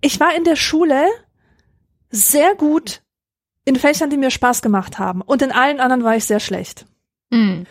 ich 0.00 0.18
war 0.18 0.34
in 0.34 0.44
der 0.44 0.56
Schule 0.56 1.04
sehr 2.10 2.54
gut 2.54 3.02
in 3.64 3.76
Fächern, 3.76 4.10
die 4.10 4.16
mir 4.16 4.30
Spaß 4.30 4.62
gemacht 4.62 4.98
haben. 4.98 5.22
Und 5.22 5.42
in 5.42 5.52
allen 5.52 5.80
anderen 5.80 6.04
war 6.04 6.16
ich 6.16 6.24
sehr 6.24 6.40
schlecht. 6.40 6.86
Mhm. 7.30 7.66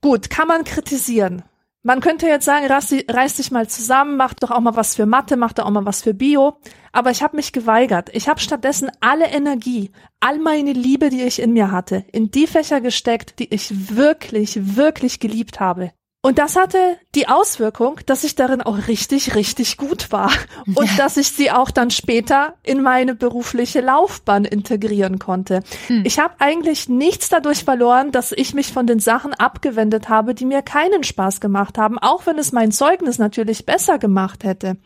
Gut, 0.00 0.30
kann 0.30 0.48
man 0.48 0.64
kritisieren. 0.64 1.42
Man 1.82 2.00
könnte 2.00 2.26
jetzt 2.26 2.44
sagen, 2.44 2.66
reiß, 2.66 2.96
reiß 3.08 3.36
dich 3.36 3.52
mal 3.52 3.68
zusammen, 3.68 4.16
mach 4.16 4.34
doch 4.34 4.50
auch 4.50 4.58
mal 4.58 4.74
was 4.74 4.96
für 4.96 5.06
Mathe, 5.06 5.36
mach 5.36 5.52
doch 5.52 5.66
auch 5.66 5.70
mal 5.70 5.86
was 5.86 6.02
für 6.02 6.14
Bio. 6.14 6.58
Aber 6.90 7.12
ich 7.12 7.22
habe 7.22 7.36
mich 7.36 7.52
geweigert. 7.52 8.10
Ich 8.12 8.28
habe 8.28 8.40
stattdessen 8.40 8.90
alle 9.00 9.26
Energie, 9.26 9.92
all 10.18 10.40
meine 10.40 10.72
Liebe, 10.72 11.10
die 11.10 11.22
ich 11.22 11.40
in 11.40 11.52
mir 11.52 11.70
hatte, 11.70 12.04
in 12.10 12.32
die 12.32 12.48
Fächer 12.48 12.80
gesteckt, 12.80 13.38
die 13.38 13.54
ich 13.54 13.96
wirklich, 13.96 14.76
wirklich 14.76 15.20
geliebt 15.20 15.60
habe. 15.60 15.92
Und 16.26 16.40
das 16.40 16.56
hatte 16.56 16.98
die 17.14 17.28
Auswirkung, 17.28 18.00
dass 18.06 18.24
ich 18.24 18.34
darin 18.34 18.60
auch 18.60 18.88
richtig, 18.88 19.36
richtig 19.36 19.76
gut 19.76 20.10
war 20.10 20.32
und 20.74 20.90
ja. 20.90 20.96
dass 20.96 21.16
ich 21.16 21.28
sie 21.28 21.52
auch 21.52 21.70
dann 21.70 21.90
später 21.90 22.54
in 22.64 22.82
meine 22.82 23.14
berufliche 23.14 23.80
Laufbahn 23.80 24.44
integrieren 24.44 25.20
konnte. 25.20 25.60
Hm. 25.86 26.02
Ich 26.04 26.18
habe 26.18 26.34
eigentlich 26.40 26.88
nichts 26.88 27.28
dadurch 27.28 27.62
verloren, 27.62 28.10
dass 28.10 28.32
ich 28.32 28.54
mich 28.54 28.72
von 28.72 28.88
den 28.88 28.98
Sachen 28.98 29.34
abgewendet 29.34 30.08
habe, 30.08 30.34
die 30.34 30.46
mir 30.46 30.62
keinen 30.62 31.04
Spaß 31.04 31.40
gemacht 31.40 31.78
haben, 31.78 31.96
auch 31.96 32.26
wenn 32.26 32.38
es 32.38 32.50
mein 32.50 32.72
Zeugnis 32.72 33.18
natürlich 33.18 33.64
besser 33.64 34.00
gemacht 34.00 34.42
hätte. 34.42 34.78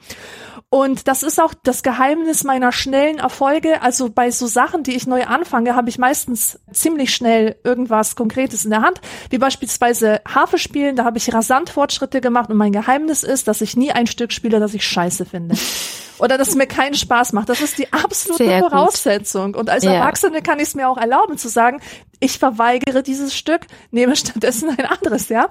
Und 0.72 1.08
das 1.08 1.24
ist 1.24 1.40
auch 1.40 1.52
das 1.52 1.82
Geheimnis 1.82 2.44
meiner 2.44 2.70
schnellen 2.70 3.18
Erfolge. 3.18 3.82
Also 3.82 4.08
bei 4.08 4.30
so 4.30 4.46
Sachen, 4.46 4.84
die 4.84 4.94
ich 4.94 5.04
neu 5.04 5.24
anfange, 5.24 5.74
habe 5.74 5.88
ich 5.88 5.98
meistens 5.98 6.60
ziemlich 6.72 7.12
schnell 7.12 7.56
irgendwas 7.64 8.14
Konkretes 8.14 8.64
in 8.64 8.70
der 8.70 8.82
Hand. 8.82 9.00
Wie 9.30 9.38
beispielsweise 9.38 10.20
Harfe 10.28 10.58
spielen, 10.58 10.94
da 10.94 11.04
habe 11.04 11.18
ich 11.18 11.34
rasant 11.34 11.70
Fortschritte 11.70 12.20
gemacht 12.20 12.50
und 12.50 12.56
mein 12.56 12.70
Geheimnis 12.70 13.24
ist, 13.24 13.48
dass 13.48 13.62
ich 13.62 13.76
nie 13.76 13.90
ein 13.90 14.06
Stück 14.06 14.32
spiele, 14.32 14.60
das 14.60 14.72
ich 14.72 14.84
scheiße 14.84 15.26
finde. 15.26 15.56
Oder 16.20 16.38
dass 16.38 16.48
es 16.48 16.54
mir 16.54 16.66
keinen 16.66 16.94
Spaß 16.94 17.32
macht. 17.32 17.48
Das 17.48 17.60
ist 17.62 17.78
die 17.78 17.92
absolute 17.92 18.58
Voraussetzung. 18.60 19.54
Und 19.54 19.70
als 19.70 19.84
ja. 19.84 19.94
Erwachsene 19.94 20.42
kann 20.42 20.58
ich 20.58 20.68
es 20.68 20.74
mir 20.74 20.88
auch 20.88 20.98
erlauben 20.98 21.38
zu 21.38 21.48
sagen, 21.48 21.80
ich 22.20 22.38
verweigere 22.38 23.02
dieses 23.02 23.34
Stück, 23.34 23.66
nehme 23.90 24.14
stattdessen 24.16 24.70
ein 24.70 24.84
anderes, 24.84 25.28
ja. 25.28 25.48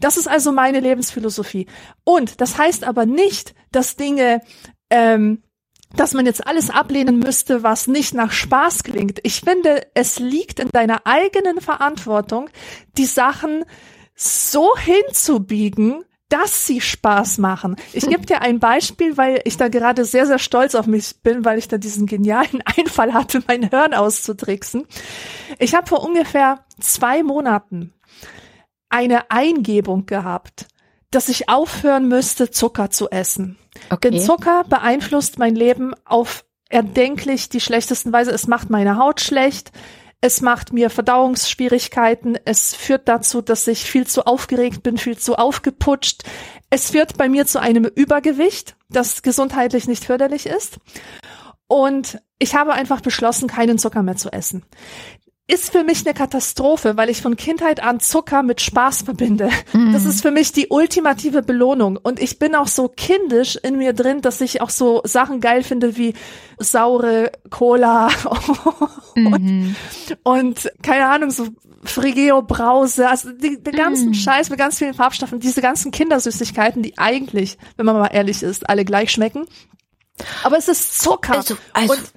Das 0.00 0.16
ist 0.16 0.28
also 0.28 0.52
meine 0.52 0.80
Lebensphilosophie. 0.80 1.66
Und 2.04 2.40
das 2.40 2.58
heißt 2.58 2.84
aber 2.84 3.06
nicht, 3.06 3.54
dass 3.70 3.96
Dinge 3.96 4.40
ähm, 4.90 5.42
dass 5.96 6.12
man 6.12 6.26
jetzt 6.26 6.46
alles 6.46 6.70
ablehnen 6.70 7.18
müsste, 7.18 7.62
was 7.62 7.86
nicht 7.86 8.12
nach 8.12 8.30
Spaß 8.30 8.82
klingt. 8.82 9.20
Ich 9.22 9.40
finde, 9.40 9.86
es 9.94 10.18
liegt 10.18 10.60
in 10.60 10.68
deiner 10.68 11.06
eigenen 11.06 11.60
Verantwortung, 11.60 12.50
die 12.98 13.06
Sachen 13.06 13.64
so 14.14 14.76
hinzubiegen, 14.76 16.04
dass 16.28 16.66
sie 16.66 16.80
Spaß 16.80 17.38
machen. 17.38 17.76
Ich 17.92 18.06
gebe 18.06 18.26
dir 18.26 18.42
ein 18.42 18.58
Beispiel, 18.58 19.16
weil 19.16 19.40
ich 19.44 19.56
da 19.56 19.68
gerade 19.68 20.04
sehr, 20.04 20.26
sehr 20.26 20.38
stolz 20.38 20.74
auf 20.74 20.86
mich 20.86 21.22
bin, 21.22 21.44
weil 21.44 21.58
ich 21.58 21.68
da 21.68 21.78
diesen 21.78 22.06
genialen 22.06 22.62
Einfall 22.76 23.14
hatte, 23.14 23.42
mein 23.46 23.70
Hirn 23.70 23.94
auszutricksen. 23.94 24.86
Ich 25.58 25.74
habe 25.74 25.86
vor 25.86 26.04
ungefähr 26.04 26.64
zwei 26.80 27.22
Monaten 27.22 27.94
eine 28.90 29.30
Eingebung 29.30 30.06
gehabt, 30.06 30.66
dass 31.10 31.28
ich 31.28 31.48
aufhören 31.48 32.08
müsste, 32.08 32.50
Zucker 32.50 32.90
zu 32.90 33.08
essen. 33.10 33.56
Okay. 33.90 34.10
Denn 34.10 34.20
Zucker 34.20 34.64
beeinflusst 34.64 35.38
mein 35.38 35.54
Leben 35.54 35.94
auf 36.04 36.44
erdenklich 36.68 37.48
die 37.48 37.60
schlechtesten 37.60 38.12
Weise. 38.12 38.30
Es 38.30 38.46
macht 38.46 38.68
meine 38.68 38.96
Haut 38.96 39.20
schlecht. 39.20 39.72
Es 40.20 40.40
macht 40.40 40.72
mir 40.72 40.90
Verdauungsschwierigkeiten. 40.90 42.36
Es 42.44 42.74
führt 42.74 43.08
dazu, 43.08 43.40
dass 43.40 43.66
ich 43.66 43.84
viel 43.84 44.06
zu 44.06 44.26
aufgeregt 44.26 44.82
bin, 44.82 44.98
viel 44.98 45.16
zu 45.16 45.36
aufgeputscht. 45.36 46.24
Es 46.70 46.90
führt 46.90 47.16
bei 47.16 47.28
mir 47.28 47.46
zu 47.46 47.60
einem 47.60 47.84
Übergewicht, 47.84 48.76
das 48.88 49.22
gesundheitlich 49.22 49.86
nicht 49.86 50.04
förderlich 50.04 50.46
ist. 50.46 50.78
Und 51.68 52.20
ich 52.38 52.54
habe 52.54 52.72
einfach 52.72 53.00
beschlossen, 53.00 53.46
keinen 53.46 53.78
Zucker 53.78 54.02
mehr 54.02 54.16
zu 54.16 54.30
essen 54.32 54.64
ist 55.50 55.72
für 55.72 55.82
mich 55.82 56.04
eine 56.04 56.12
Katastrophe, 56.12 56.98
weil 56.98 57.08
ich 57.08 57.22
von 57.22 57.34
Kindheit 57.34 57.82
an 57.82 58.00
Zucker 58.00 58.42
mit 58.42 58.60
Spaß 58.60 59.02
verbinde. 59.02 59.48
Mm. 59.72 59.94
Das 59.94 60.04
ist 60.04 60.20
für 60.20 60.30
mich 60.30 60.52
die 60.52 60.66
ultimative 60.68 61.42
Belohnung. 61.42 61.96
Und 61.96 62.20
ich 62.20 62.38
bin 62.38 62.54
auch 62.54 62.68
so 62.68 62.88
kindisch 62.88 63.56
in 63.56 63.78
mir 63.78 63.94
drin, 63.94 64.20
dass 64.20 64.42
ich 64.42 64.60
auch 64.60 64.68
so 64.68 65.00
Sachen 65.04 65.40
geil 65.40 65.62
finde 65.62 65.96
wie 65.96 66.12
saure 66.58 67.32
Cola 67.48 68.10
und, 69.16 69.42
mm. 69.42 69.76
und 70.22 70.70
keine 70.82 71.06
Ahnung, 71.08 71.30
so 71.30 71.48
Frigeo 71.82 72.42
Brause, 72.42 73.08
also 73.08 73.32
die, 73.32 73.62
den 73.62 73.74
ganzen 73.74 74.10
mm. 74.10 74.14
Scheiß 74.14 74.50
mit 74.50 74.58
ganz 74.58 74.76
vielen 74.76 74.92
Farbstoffen, 74.92 75.40
diese 75.40 75.62
ganzen 75.62 75.92
Kindersüßigkeiten, 75.92 76.82
die 76.82 76.98
eigentlich, 76.98 77.56
wenn 77.78 77.86
man 77.86 77.96
mal 77.96 78.08
ehrlich 78.08 78.42
ist, 78.42 78.68
alle 78.68 78.84
gleich 78.84 79.10
schmecken. 79.12 79.46
Aber 80.42 80.58
es 80.58 80.68
ist 80.68 81.00
Zucker. 81.00 81.36
Also, 81.36 81.56
also 81.72 81.94
und 81.94 82.12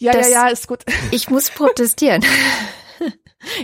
ja, 0.00 0.18
ja, 0.18 0.28
ja, 0.28 0.48
ist 0.48 0.66
gut. 0.66 0.84
Ich 1.10 1.30
muss 1.30 1.50
protestieren. 1.50 2.24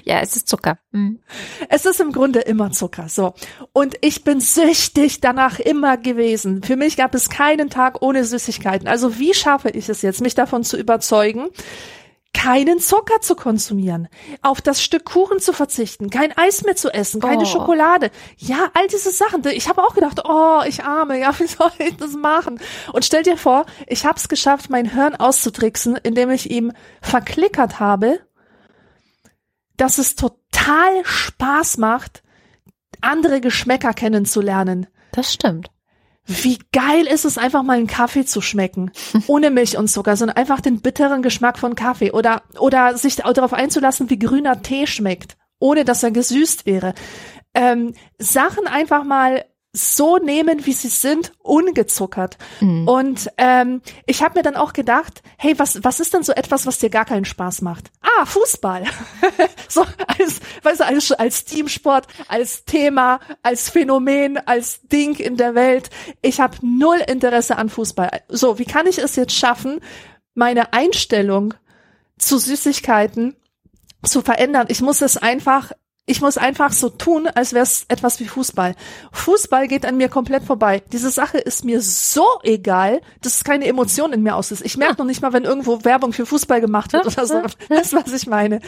ja, 0.05 0.21
es 0.21 0.37
ist 0.37 0.49
Zucker. 0.49 0.79
Mhm. 0.93 1.21
Es 1.69 1.87
ist 1.87 2.01
im 2.01 2.13
Grunde 2.13 2.41
immer 2.41 2.71
Zucker, 2.71 3.09
so. 3.09 3.35
Und 3.73 3.97
ich 4.03 4.23
bin 4.23 4.41
süchtig 4.41 5.21
danach 5.21 5.59
immer 5.59 5.97
gewesen. 5.97 6.63
Für 6.63 6.77
mich 6.77 6.97
gab 6.97 7.15
es 7.15 7.31
keinen 7.31 7.71
Tag 7.71 8.03
ohne 8.03 8.25
Süßigkeiten. 8.25 8.87
Also 8.87 9.19
wie 9.19 9.35
schaffe 9.35 9.71
ich 9.71 9.89
es 9.89 10.03
jetzt, 10.03 10.21
mich 10.21 10.35
davon 10.35 10.63
zu 10.63 10.77
überzeugen, 10.77 11.49
keinen 12.37 12.81
Zucker 12.81 13.21
zu 13.23 13.35
konsumieren, 13.35 14.09
auf 14.43 14.61
das 14.61 14.83
Stück 14.83 15.07
Kuchen 15.07 15.41
zu 15.41 15.55
verzichten, 15.55 16.11
kein 16.11 16.37
Eis 16.37 16.65
mehr 16.65 16.77
zu 16.77 16.93
essen, 16.93 17.21
keine 17.21 17.43
oh. 17.43 17.47
Schokolade. 17.47 18.11
Ja, 18.37 18.71
all 18.75 18.87
diese 18.89 19.11
Sachen. 19.11 19.43
Ich 19.47 19.69
habe 19.69 19.83
auch 19.83 19.95
gedacht, 19.95 20.21
oh, 20.23 20.61
ich 20.67 20.85
arme, 20.85 21.19
ja, 21.19 21.35
wie 21.39 21.47
soll 21.47 21.71
ich 21.79 21.97
das 21.97 22.13
machen? 22.13 22.61
Und 22.93 23.07
stell 23.07 23.23
dir 23.23 23.39
vor, 23.39 23.65
ich 23.87 24.05
habe 24.05 24.19
es 24.19 24.29
geschafft, 24.29 24.69
mein 24.69 24.91
Hirn 24.91 25.17
auszutricksen, 25.17 25.97
indem 25.97 26.31
ich 26.31 26.51
ihm 26.51 26.73
verklickert 27.01 27.81
habe, 27.81 28.21
dass 29.79 29.97
es 29.97 30.15
total 30.15 31.05
Spaß 31.05 31.79
macht, 31.79 32.23
andere 33.01 33.41
Geschmäcker 33.41 33.95
kennenzulernen. 33.95 34.89
Das 35.13 35.33
stimmt. 35.33 35.71
Wie 36.27 36.59
geil 36.73 37.07
ist 37.07 37.25
es 37.25 37.39
einfach 37.39 37.63
mal 37.63 37.77
einen 37.77 37.87
Kaffee 37.87 38.25
zu 38.25 38.41
schmecken. 38.41 38.91
Ohne 39.27 39.51
Milch 39.51 39.79
und 39.79 39.89
Zucker, 39.89 40.17
sondern 40.17 40.37
einfach 40.37 40.61
den 40.61 40.81
bitteren 40.81 41.23
Geschmack 41.23 41.59
von 41.59 41.75
Kaffee 41.75 42.13
oder, 42.13 42.43
oder 42.59 42.97
sich 42.97 43.17
darauf 43.17 43.53
einzulassen, 43.53 44.11
wie 44.11 44.19
grüner 44.19 44.63
Tee 44.63 44.87
schmeckt, 44.87 45.37
ohne 45.59 45.85
dass 45.85 46.03
er 46.03 46.11
gesüßt 46.11 46.67
wäre. 46.67 46.95
Ähm, 47.55 47.95
Sachen 48.19 48.67
einfach 48.67 49.05
mal 49.05 49.45
so 49.77 50.17
nehmen, 50.17 50.65
wie 50.65 50.73
sie 50.73 50.89
sind, 50.89 51.33
ungezuckert. 51.43 52.39
Mhm. 52.61 52.89
Und 52.89 53.31
ähm, 53.37 53.83
ich 54.07 54.23
habe 54.23 54.39
mir 54.39 54.43
dann 54.43 54.57
auch 54.57 54.73
gedacht, 54.73 55.23
hey, 55.37 55.59
was 55.59 55.85
was 55.85 56.01
ist 56.01 56.15
denn 56.15 56.23
so 56.23 56.33
etwas, 56.33 56.67
was 56.67 56.79
dir 56.79 56.89
gar 56.89 57.05
keinen 57.05 57.27
Spaß 57.27 57.63
macht? 57.63 57.91
Ah, 58.01 58.25
Fußball. 58.25 58.85
so 59.69 59.83
als, 60.07 60.41
weißt 60.63 60.81
du, 60.81 60.87
als, 60.87 61.13
als 61.13 61.45
Teamsport, 61.45 62.07
als 62.29 62.65
Thema, 62.65 63.21
als 63.43 63.69
Phänomen, 63.69 64.39
als 64.39 64.81
Ding 64.83 65.17
in 65.17 65.37
der 65.37 65.55
Welt. 65.55 65.91
Ich 66.23 66.41
habe 66.41 66.57
null 66.63 66.99
Interesse 67.07 67.57
an 67.57 67.69
Fußball. 67.69 68.23
So, 68.29 68.59
wie 68.59 68.65
kann 68.65 68.87
ich 68.87 68.99
es 68.99 69.17
jetzt 69.17 69.35
schaffen, 69.35 69.81
meine 70.35 70.73
Einstellung 70.73 71.55
zu 72.19 72.39
Süßigkeiten 72.39 73.37
zu 74.03 74.23
verändern? 74.23 74.67
Ich 74.71 74.81
muss 74.81 75.03
es 75.03 75.19
einfach 75.19 75.73
ich 76.09 76.21
muss 76.21 76.39
einfach 76.39 76.73
so 76.73 76.89
tun, 76.89 77.27
als 77.27 77.53
wäre 77.53 77.65
es 77.65 77.85
etwas 77.89 78.21
wie 78.21 78.27
Fußball. 78.27 78.77
Fußball 79.11 79.67
geht 79.67 79.85
an 79.85 79.97
mir 79.97 80.09
komplett 80.09 80.45
vorbei. 80.45 80.83
Diese 80.93 81.11
Sache 81.11 81.39
ist 81.39 81.65
mir 81.65 81.83
so 81.83 82.25
egal, 82.45 83.01
dass 83.23 83.35
es 83.35 83.45
keine 83.45 83.67
Emotion 83.67 84.13
in 84.13 84.23
mir 84.23 84.37
auslöst. 84.37 84.65
Ich 84.65 84.77
merke 84.77 84.95
ja. 84.95 84.99
noch 84.99 85.07
nicht 85.07 85.21
mal, 85.21 85.33
wenn 85.33 85.43
irgendwo 85.43 85.85
Werbung 85.85 86.13
für 86.13 86.25
Fußball 86.25 86.61
gemacht 86.61 86.93
wird 86.93 87.07
oder 87.07 87.27
so. 87.27 87.43
Das 87.69 87.93
ist, 87.93 87.95
was 87.95 88.13
ich 88.13 88.29
meine. 88.29 88.61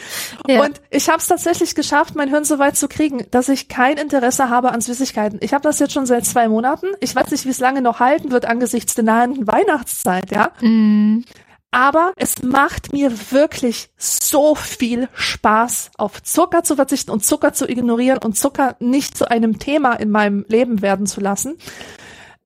Ja. 0.47 0.63
Und 0.63 0.81
ich 0.89 1.07
habe 1.07 1.19
es 1.19 1.27
tatsächlich 1.27 1.75
geschafft, 1.75 2.15
mein 2.15 2.29
Hirn 2.29 2.43
so 2.43 2.59
weit 2.59 2.75
zu 2.75 2.89
kriegen, 2.89 3.25
dass 3.31 3.47
ich 3.47 3.69
kein 3.69 3.97
Interesse 3.97 4.49
habe 4.49 4.71
an 4.71 4.81
Süßigkeiten. 4.81 5.39
Ich 5.41 5.53
habe 5.53 5.63
das 5.63 5.79
jetzt 5.79 5.93
schon 5.93 6.05
seit 6.05 6.25
zwei 6.25 6.49
Monaten. 6.49 6.87
Ich 6.99 7.15
weiß 7.15 7.31
nicht, 7.31 7.45
wie 7.45 7.49
es 7.49 7.59
lange 7.59 7.81
noch 7.81 8.01
halten 8.01 8.31
wird 8.31 8.45
angesichts 8.45 8.95
der 8.95 9.05
nahenden 9.05 9.47
Weihnachtszeit, 9.47 10.31
ja. 10.31 10.51
Mm. 10.59 11.23
Aber 11.71 12.13
es 12.15 12.41
macht 12.41 12.93
mir 12.93 13.11
wirklich 13.31 13.89
so 13.95 14.55
viel 14.55 15.07
Spaß, 15.13 15.91
auf 15.97 16.23
Zucker 16.23 16.63
zu 16.63 16.75
verzichten 16.75 17.11
und 17.11 17.23
Zucker 17.23 17.53
zu 17.53 17.69
ignorieren 17.69 18.19
und 18.19 18.37
Zucker 18.37 18.75
nicht 18.79 19.15
zu 19.15 19.29
einem 19.29 19.59
Thema 19.59 19.93
in 19.93 20.09
meinem 20.09 20.45
Leben 20.47 20.81
werden 20.81 21.05
zu 21.05 21.21
lassen. 21.21 21.57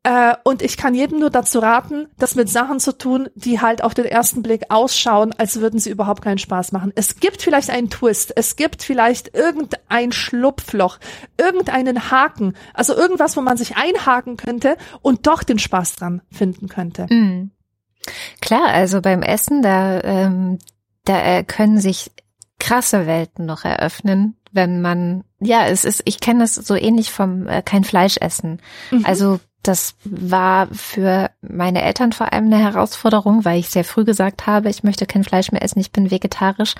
Äh, 0.04 0.36
und 0.44 0.62
ich 0.62 0.76
kann 0.76 0.94
jedem 0.94 1.20
nur 1.20 1.30
dazu 1.30 1.60
raten, 1.60 2.08
das 2.18 2.36
mit 2.36 2.50
Sachen 2.50 2.82
zu 2.82 2.98
tun, 2.98 3.30
die 3.36 3.62
halt 3.62 3.86
auf 3.86 3.94
den 3.94 4.04
ersten 4.04 4.44
Blick 4.44 4.64
ausschauen, 4.68 5.34
als 5.38 5.62
würden 5.62 5.80
sie 5.80 5.90
überhaupt 5.90 6.22
keinen 6.22 6.38
Spaß 6.38 6.74
machen. 6.74 6.92
Es 6.96 7.22
gibt 7.22 7.42
vielleicht 7.42 7.70
einen 7.70 7.90
Twist, 7.90 8.34
es 8.36 8.58
gibt 8.58 8.84
vielleicht 8.84 9.34
irgendein 9.34 10.12
Schlupfloch, 10.12 11.00
irgendeinen 11.38 12.12
Haken, 12.12 12.54
also 12.74 12.94
irgendwas, 12.94 13.38
wo 13.38 13.42
man 13.42 13.56
sich 13.56 13.78
einhaken 13.78 14.36
könnte 14.36 14.76
und 15.02 15.26
doch 15.26 15.44
den 15.44 15.60
Spaß 15.60 15.96
dran 15.96 16.22
finden 16.30 16.68
könnte. 16.68 17.06
Mm. 17.10 17.52
Klar, 18.42 18.68
also 18.68 19.02
beim 19.02 19.22
Essen, 19.22 19.62
da, 19.62 20.02
ähm, 20.02 20.60
da 21.06 21.22
äh, 21.22 21.44
können 21.44 21.80
sich 21.80 22.12
krasse 22.60 23.08
Welten 23.08 23.46
noch 23.46 23.66
eröffnen, 23.66 24.38
wenn 24.52 24.82
man, 24.82 25.24
ja, 25.39 25.66
es 25.66 25.84
ist, 25.86 26.02
ich 26.06 26.20
kenne 26.20 26.39
das 26.39 26.56
so 26.56 26.76
ähnlich 26.76 27.12
vom 27.12 27.48
äh, 27.48 27.62
kein 27.62 27.84
Fleisch 27.84 28.18
essen. 28.18 28.62
Mhm. 28.92 29.06
Also 29.06 29.39
das 29.63 29.96
war 30.04 30.68
für 30.72 31.32
meine 31.42 31.82
Eltern 31.82 32.12
vor 32.12 32.32
allem 32.32 32.46
eine 32.46 32.60
Herausforderung, 32.60 33.46
weil 33.46 33.60
ich 33.60 33.70
sehr 33.70 33.86
früh 33.86 34.04
gesagt 34.04 34.46
habe, 34.46 34.70
ich 34.70 34.84
möchte 34.84 35.06
kein 35.06 35.24
Fleisch 35.24 35.52
mehr 35.52 35.63
essen, 35.63 35.80
ich 35.80 35.92
bin 35.92 36.12
vegetarisch 36.12 36.76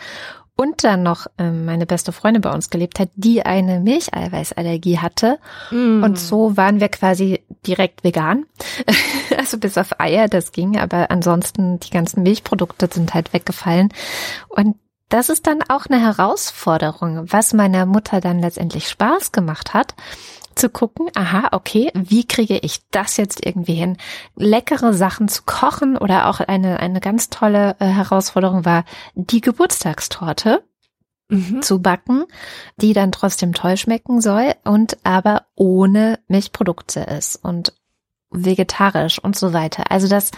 und 0.55 0.83
dann 0.83 1.01
noch 1.03 1.27
ähm, 1.37 1.65
meine 1.65 1.85
beste 1.85 2.11
Freundin 2.11 2.41
bei 2.41 2.51
uns 2.51 2.69
gelebt 2.69 2.99
hat, 2.99 3.09
die 3.15 3.45
eine 3.45 3.79
Milcheiweißallergie 3.79 4.99
hatte. 4.99 5.39
Mm. 5.71 6.03
Und 6.03 6.19
so 6.19 6.55
waren 6.57 6.79
wir 6.79 6.89
quasi 6.89 7.43
direkt 7.65 8.03
vegan. 8.03 8.45
also 9.37 9.57
bis 9.57 9.77
auf 9.77 9.99
Eier, 9.99 10.27
das 10.27 10.51
ging, 10.51 10.77
aber 10.77 11.09
ansonsten 11.09 11.79
die 11.79 11.89
ganzen 11.89 12.23
Milchprodukte 12.23 12.87
sind 12.91 13.13
halt 13.13 13.33
weggefallen. 13.33 13.89
Und 14.47 14.75
das 15.09 15.29
ist 15.29 15.47
dann 15.47 15.61
auch 15.69 15.85
eine 15.87 16.01
Herausforderung, 16.01 17.31
was 17.31 17.53
meiner 17.53 17.85
Mutter 17.85 18.21
dann 18.21 18.39
letztendlich 18.39 18.89
Spaß 18.89 19.31
gemacht 19.31 19.73
hat, 19.73 19.95
zu 20.55 20.69
gucken, 20.69 21.09
aha, 21.15 21.49
okay, 21.51 21.91
wie 21.93 22.25
kriege 22.25 22.57
ich 22.57 22.81
das 22.91 23.17
jetzt 23.17 23.45
irgendwie 23.45 23.73
hin? 23.73 23.97
Leckere 24.35 24.93
Sachen 24.93 25.27
zu 25.27 25.43
kochen 25.43 25.97
oder 25.97 26.27
auch 26.27 26.39
eine, 26.39 26.79
eine 26.79 26.99
ganz 26.99 27.29
tolle 27.29 27.75
äh, 27.79 27.85
Herausforderung 27.85 28.65
war 28.65 28.85
die 29.15 29.41
Geburtstagstorte. 29.41 30.63
Mhm. 31.29 31.61
zu 31.61 31.81
backen, 31.81 32.25
die 32.75 32.91
dann 32.91 33.13
trotzdem 33.13 33.53
toll 33.53 33.77
schmecken 33.77 34.19
soll 34.19 34.53
und 34.65 34.97
aber 35.03 35.45
ohne 35.55 36.19
Milchprodukte 36.27 36.99
ist 36.99 37.37
und 37.37 37.73
vegetarisch 38.29 39.19
und 39.19 39.37
so 39.37 39.53
weiter. 39.53 39.89
Also 39.89 40.07
das, 40.07 40.31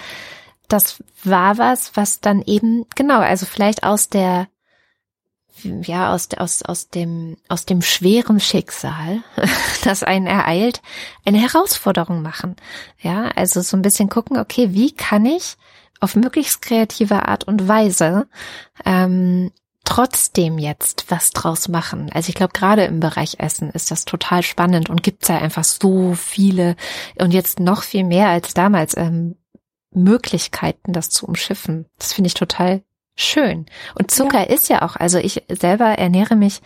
das 0.68 1.04
war 1.24 1.58
was, 1.58 1.96
was 1.96 2.22
dann 2.22 2.42
eben, 2.44 2.86
genau, 2.96 3.20
also 3.20 3.46
vielleicht 3.46 3.84
aus 3.84 4.10
der 4.10 4.48
ja, 5.64 6.14
aus, 6.14 6.30
aus, 6.38 6.62
aus 6.62 6.90
dem, 6.90 7.38
aus 7.48 7.66
dem 7.66 7.82
schweren 7.82 8.40
Schicksal, 8.40 9.24
das 9.84 10.04
einen 10.04 10.28
ereilt, 10.28 10.82
eine 11.26 11.40
Herausforderung 11.40 12.22
machen. 12.22 12.56
Ja, 13.02 13.30
also 13.36 13.62
so 13.62 13.78
ein 13.78 13.82
bisschen 13.82 14.10
gucken, 14.10 14.38
okay, 14.38 14.74
wie 14.74 14.92
kann 14.92 15.26
ich 15.26 15.58
auf 16.00 16.16
möglichst 16.16 16.62
kreative 16.62 17.28
Art 17.28 17.46
und 17.46 17.68
Weise 17.68 18.28
ähm, 18.86 19.52
trotzdem 19.86 20.58
jetzt 20.58 21.06
was 21.10 21.32
draus 21.32 21.68
machen. 21.68 22.10
Also 22.12 22.30
ich 22.30 22.36
glaube, 22.36 22.54
gerade 22.54 22.86
im 22.86 23.00
Bereich 23.00 23.36
Essen 23.40 23.70
ist 23.70 23.92
das 23.92 24.04
total 24.06 24.44
spannend 24.44 24.90
und 24.90 25.04
gibt's 25.04 25.28
ja 25.28 25.38
einfach 25.38 25.64
so 25.64 26.16
viele 26.16 26.76
und 27.18 27.34
jetzt 27.34 27.60
noch 27.60 27.84
viel 27.84 28.04
mehr 28.04 28.30
als 28.30 28.54
damals 28.54 28.98
ähm, 28.98 29.36
Möglichkeiten, 29.92 30.92
das 30.92 31.10
zu 31.10 31.26
umschiffen. 31.26 31.86
Das 31.98 32.14
finde 32.14 32.28
ich 32.28 32.34
total 32.34 32.84
schön. 33.16 33.66
Und 33.98 34.12
Zucker 34.12 34.50
ja. 34.50 34.56
ist 34.56 34.70
ja 34.70 34.82
auch, 34.82 34.96
also 34.96 35.18
ich 35.18 35.44
selber 35.50 35.86
ernähre 35.86 36.36
mich, 36.36 36.62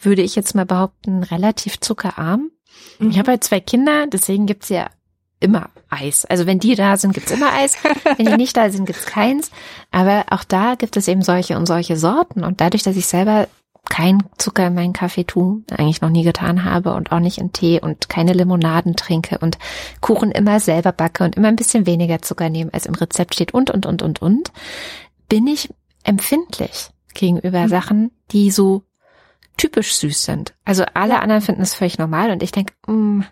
würde 0.00 0.22
ich 0.22 0.34
jetzt 0.34 0.54
mal 0.54 0.66
behaupten, 0.66 1.22
relativ 1.22 1.80
zuckerarm. 1.80 2.50
Mhm. 2.98 3.10
Ich 3.10 3.18
habe 3.18 3.32
halt 3.32 3.44
zwei 3.44 3.60
Kinder, 3.60 4.06
deswegen 4.06 4.46
gibt's 4.46 4.68
ja 4.68 4.88
immer 5.40 5.70
Eis. 5.90 6.24
Also 6.24 6.46
wenn 6.46 6.58
die 6.60 6.74
da 6.74 6.96
sind, 6.96 7.12
gibt's 7.14 7.32
immer 7.32 7.52
Eis. 7.52 7.76
wenn 8.16 8.26
die 8.26 8.36
nicht 8.36 8.56
da 8.56 8.70
sind, 8.70 8.86
gibt's 8.86 9.06
keins. 9.06 9.50
Aber 9.90 10.24
auch 10.30 10.44
da 10.44 10.74
gibt 10.76 10.96
es 10.96 11.08
eben 11.08 11.22
solche 11.22 11.56
und 11.56 11.66
solche 11.66 11.96
Sorten. 11.96 12.44
Und 12.44 12.60
dadurch, 12.60 12.82
dass 12.82 12.96
ich 12.96 13.06
selber 13.06 13.48
kein 13.88 14.22
Zucker 14.38 14.68
in 14.68 14.74
meinen 14.74 14.92
Kaffee 14.92 15.24
tue, 15.24 15.62
eigentlich 15.70 16.00
noch 16.00 16.08
nie 16.08 16.22
getan 16.22 16.64
habe 16.64 16.94
und 16.94 17.10
auch 17.10 17.18
nicht 17.18 17.38
in 17.38 17.52
Tee 17.52 17.80
und 17.80 18.08
keine 18.08 18.32
Limonaden 18.32 18.96
trinke 18.96 19.38
und 19.38 19.58
Kuchen 20.00 20.30
immer 20.30 20.60
selber 20.60 20.92
backe 20.92 21.24
und 21.24 21.36
immer 21.36 21.48
ein 21.48 21.56
bisschen 21.56 21.84
weniger 21.84 22.22
Zucker 22.22 22.48
nehme, 22.48 22.72
als 22.72 22.86
im 22.86 22.94
Rezept 22.94 23.34
steht 23.34 23.52
und, 23.52 23.70
und, 23.70 23.84
und, 23.84 24.02
und, 24.02 24.22
und, 24.22 24.52
bin 25.28 25.46
ich 25.46 25.70
empfindlich 26.04 26.90
gegenüber 27.14 27.62
mhm. 27.62 27.68
Sachen, 27.68 28.10
die 28.30 28.50
so 28.50 28.82
typisch 29.56 29.94
süß 29.94 30.24
sind. 30.24 30.54
Also 30.64 30.84
alle 30.94 31.20
anderen 31.20 31.42
finden 31.42 31.62
es 31.62 31.74
völlig 31.74 31.98
normal 31.98 32.30
und 32.30 32.42
ich 32.42 32.52
denke, 32.52 32.74
mm, 32.86 33.22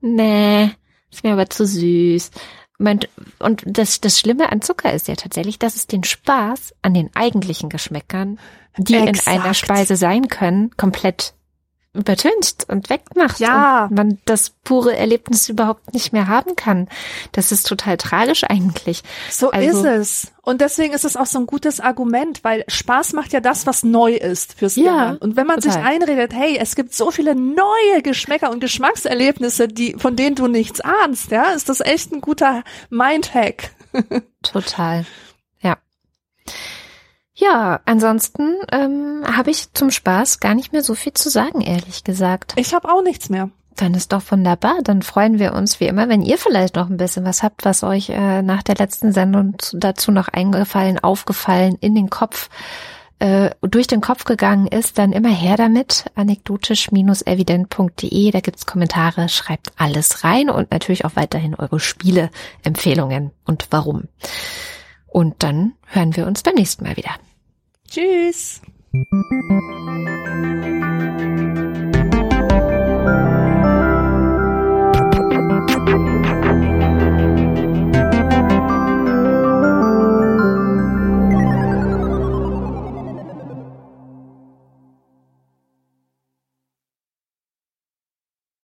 nee, 0.00 0.70
ist 1.10 1.24
mir 1.24 1.32
aber 1.32 1.50
zu 1.50 1.66
süß. 1.66 2.30
Und 2.78 3.62
das, 3.66 4.00
das 4.00 4.18
Schlimme 4.18 4.50
an 4.50 4.62
Zucker 4.62 4.92
ist 4.92 5.06
ja 5.06 5.14
tatsächlich, 5.14 5.58
dass 5.58 5.76
es 5.76 5.86
den 5.86 6.02
Spaß 6.02 6.74
an 6.80 6.94
den 6.94 7.10
eigentlichen 7.14 7.68
Geschmäckern, 7.68 8.38
die 8.78 8.94
Exakt. 8.94 9.26
in 9.26 9.42
einer 9.42 9.54
Speise 9.54 9.96
sein 9.96 10.28
können, 10.28 10.70
komplett 10.76 11.34
übertüncht 11.92 12.66
und 12.68 12.88
wegmacht 12.88 13.40
ja. 13.40 13.86
und 13.86 13.96
man 13.96 14.18
das 14.24 14.50
pure 14.62 14.96
Erlebnis 14.96 15.48
überhaupt 15.48 15.92
nicht 15.92 16.12
mehr 16.12 16.28
haben 16.28 16.54
kann. 16.54 16.88
Das 17.32 17.50
ist 17.50 17.66
total 17.66 17.96
tragisch 17.96 18.44
eigentlich. 18.44 19.02
So 19.28 19.50
also, 19.50 19.80
ist 19.80 19.84
es. 19.84 20.32
Und 20.42 20.60
deswegen 20.60 20.94
ist 20.94 21.04
es 21.04 21.16
auch 21.16 21.26
so 21.26 21.40
ein 21.40 21.46
gutes 21.46 21.80
Argument, 21.80 22.44
weil 22.44 22.64
Spaß 22.68 23.12
macht 23.14 23.32
ja 23.32 23.40
das, 23.40 23.66
was 23.66 23.82
neu 23.82 24.14
ist 24.14 24.54
fürs 24.54 24.76
ja, 24.76 24.84
Gehirn. 24.84 25.16
Und 25.18 25.36
wenn 25.36 25.48
man 25.48 25.60
total. 25.60 25.72
sich 25.72 25.82
einredet, 25.82 26.32
hey, 26.32 26.56
es 26.58 26.76
gibt 26.76 26.94
so 26.94 27.10
viele 27.10 27.34
neue 27.34 28.02
Geschmäcker 28.02 28.50
und 28.50 28.60
Geschmackserlebnisse, 28.60 29.66
die, 29.66 29.94
von 29.98 30.14
denen 30.14 30.36
du 30.36 30.46
nichts 30.46 30.80
ahnst, 30.80 31.32
ja, 31.32 31.50
ist 31.50 31.68
das 31.68 31.80
echt 31.80 32.12
ein 32.12 32.20
guter 32.20 32.62
Mindhack. 32.88 33.72
total. 34.42 35.06
Ja. 37.40 37.80
Ansonsten 37.86 38.56
ähm, 38.70 39.22
habe 39.24 39.50
ich 39.50 39.72
zum 39.72 39.90
Spaß 39.90 40.38
gar 40.40 40.54
nicht 40.54 40.72
mehr 40.72 40.82
so 40.82 40.94
viel 40.94 41.14
zu 41.14 41.30
sagen, 41.30 41.62
ehrlich 41.62 42.04
gesagt. 42.04 42.52
Ich 42.56 42.74
habe 42.74 42.92
auch 42.92 43.02
nichts 43.02 43.30
mehr. 43.30 43.48
Dann 43.76 43.94
ist 43.94 44.12
doch 44.12 44.22
wunderbar. 44.30 44.80
Dann 44.84 45.00
freuen 45.00 45.38
wir 45.38 45.54
uns 45.54 45.80
wie 45.80 45.86
immer, 45.86 46.10
wenn 46.10 46.20
ihr 46.22 46.36
vielleicht 46.36 46.76
noch 46.76 46.90
ein 46.90 46.98
bisschen 46.98 47.24
was 47.24 47.42
habt, 47.42 47.64
was 47.64 47.82
euch 47.82 48.10
äh, 48.10 48.42
nach 48.42 48.62
der 48.62 48.74
letzten 48.74 49.12
Sendung 49.12 49.56
dazu 49.72 50.12
noch 50.12 50.28
eingefallen, 50.28 50.98
aufgefallen, 50.98 51.78
in 51.80 51.94
den 51.94 52.10
Kopf, 52.10 52.50
äh, 53.20 53.52
durch 53.62 53.86
den 53.86 54.02
Kopf 54.02 54.24
gegangen 54.24 54.66
ist, 54.66 54.98
dann 54.98 55.12
immer 55.12 55.30
her 55.30 55.56
damit. 55.56 56.04
Anekdotisch-evident.de. 56.14 58.30
Da 58.32 58.40
gibt's 58.40 58.66
Kommentare, 58.66 59.30
schreibt 59.30 59.72
alles 59.76 60.24
rein 60.24 60.50
und 60.50 60.70
natürlich 60.72 61.06
auch 61.06 61.16
weiterhin 61.16 61.54
eure 61.54 61.80
Spieleempfehlungen 61.80 63.30
und 63.46 63.68
warum. 63.70 64.08
Und 65.06 65.42
dann 65.42 65.72
hören 65.86 66.16
wir 66.16 66.26
uns 66.26 66.42
beim 66.42 66.54
nächsten 66.54 66.84
Mal 66.84 66.98
wieder. 66.98 67.12
Tschüss. 67.90 68.60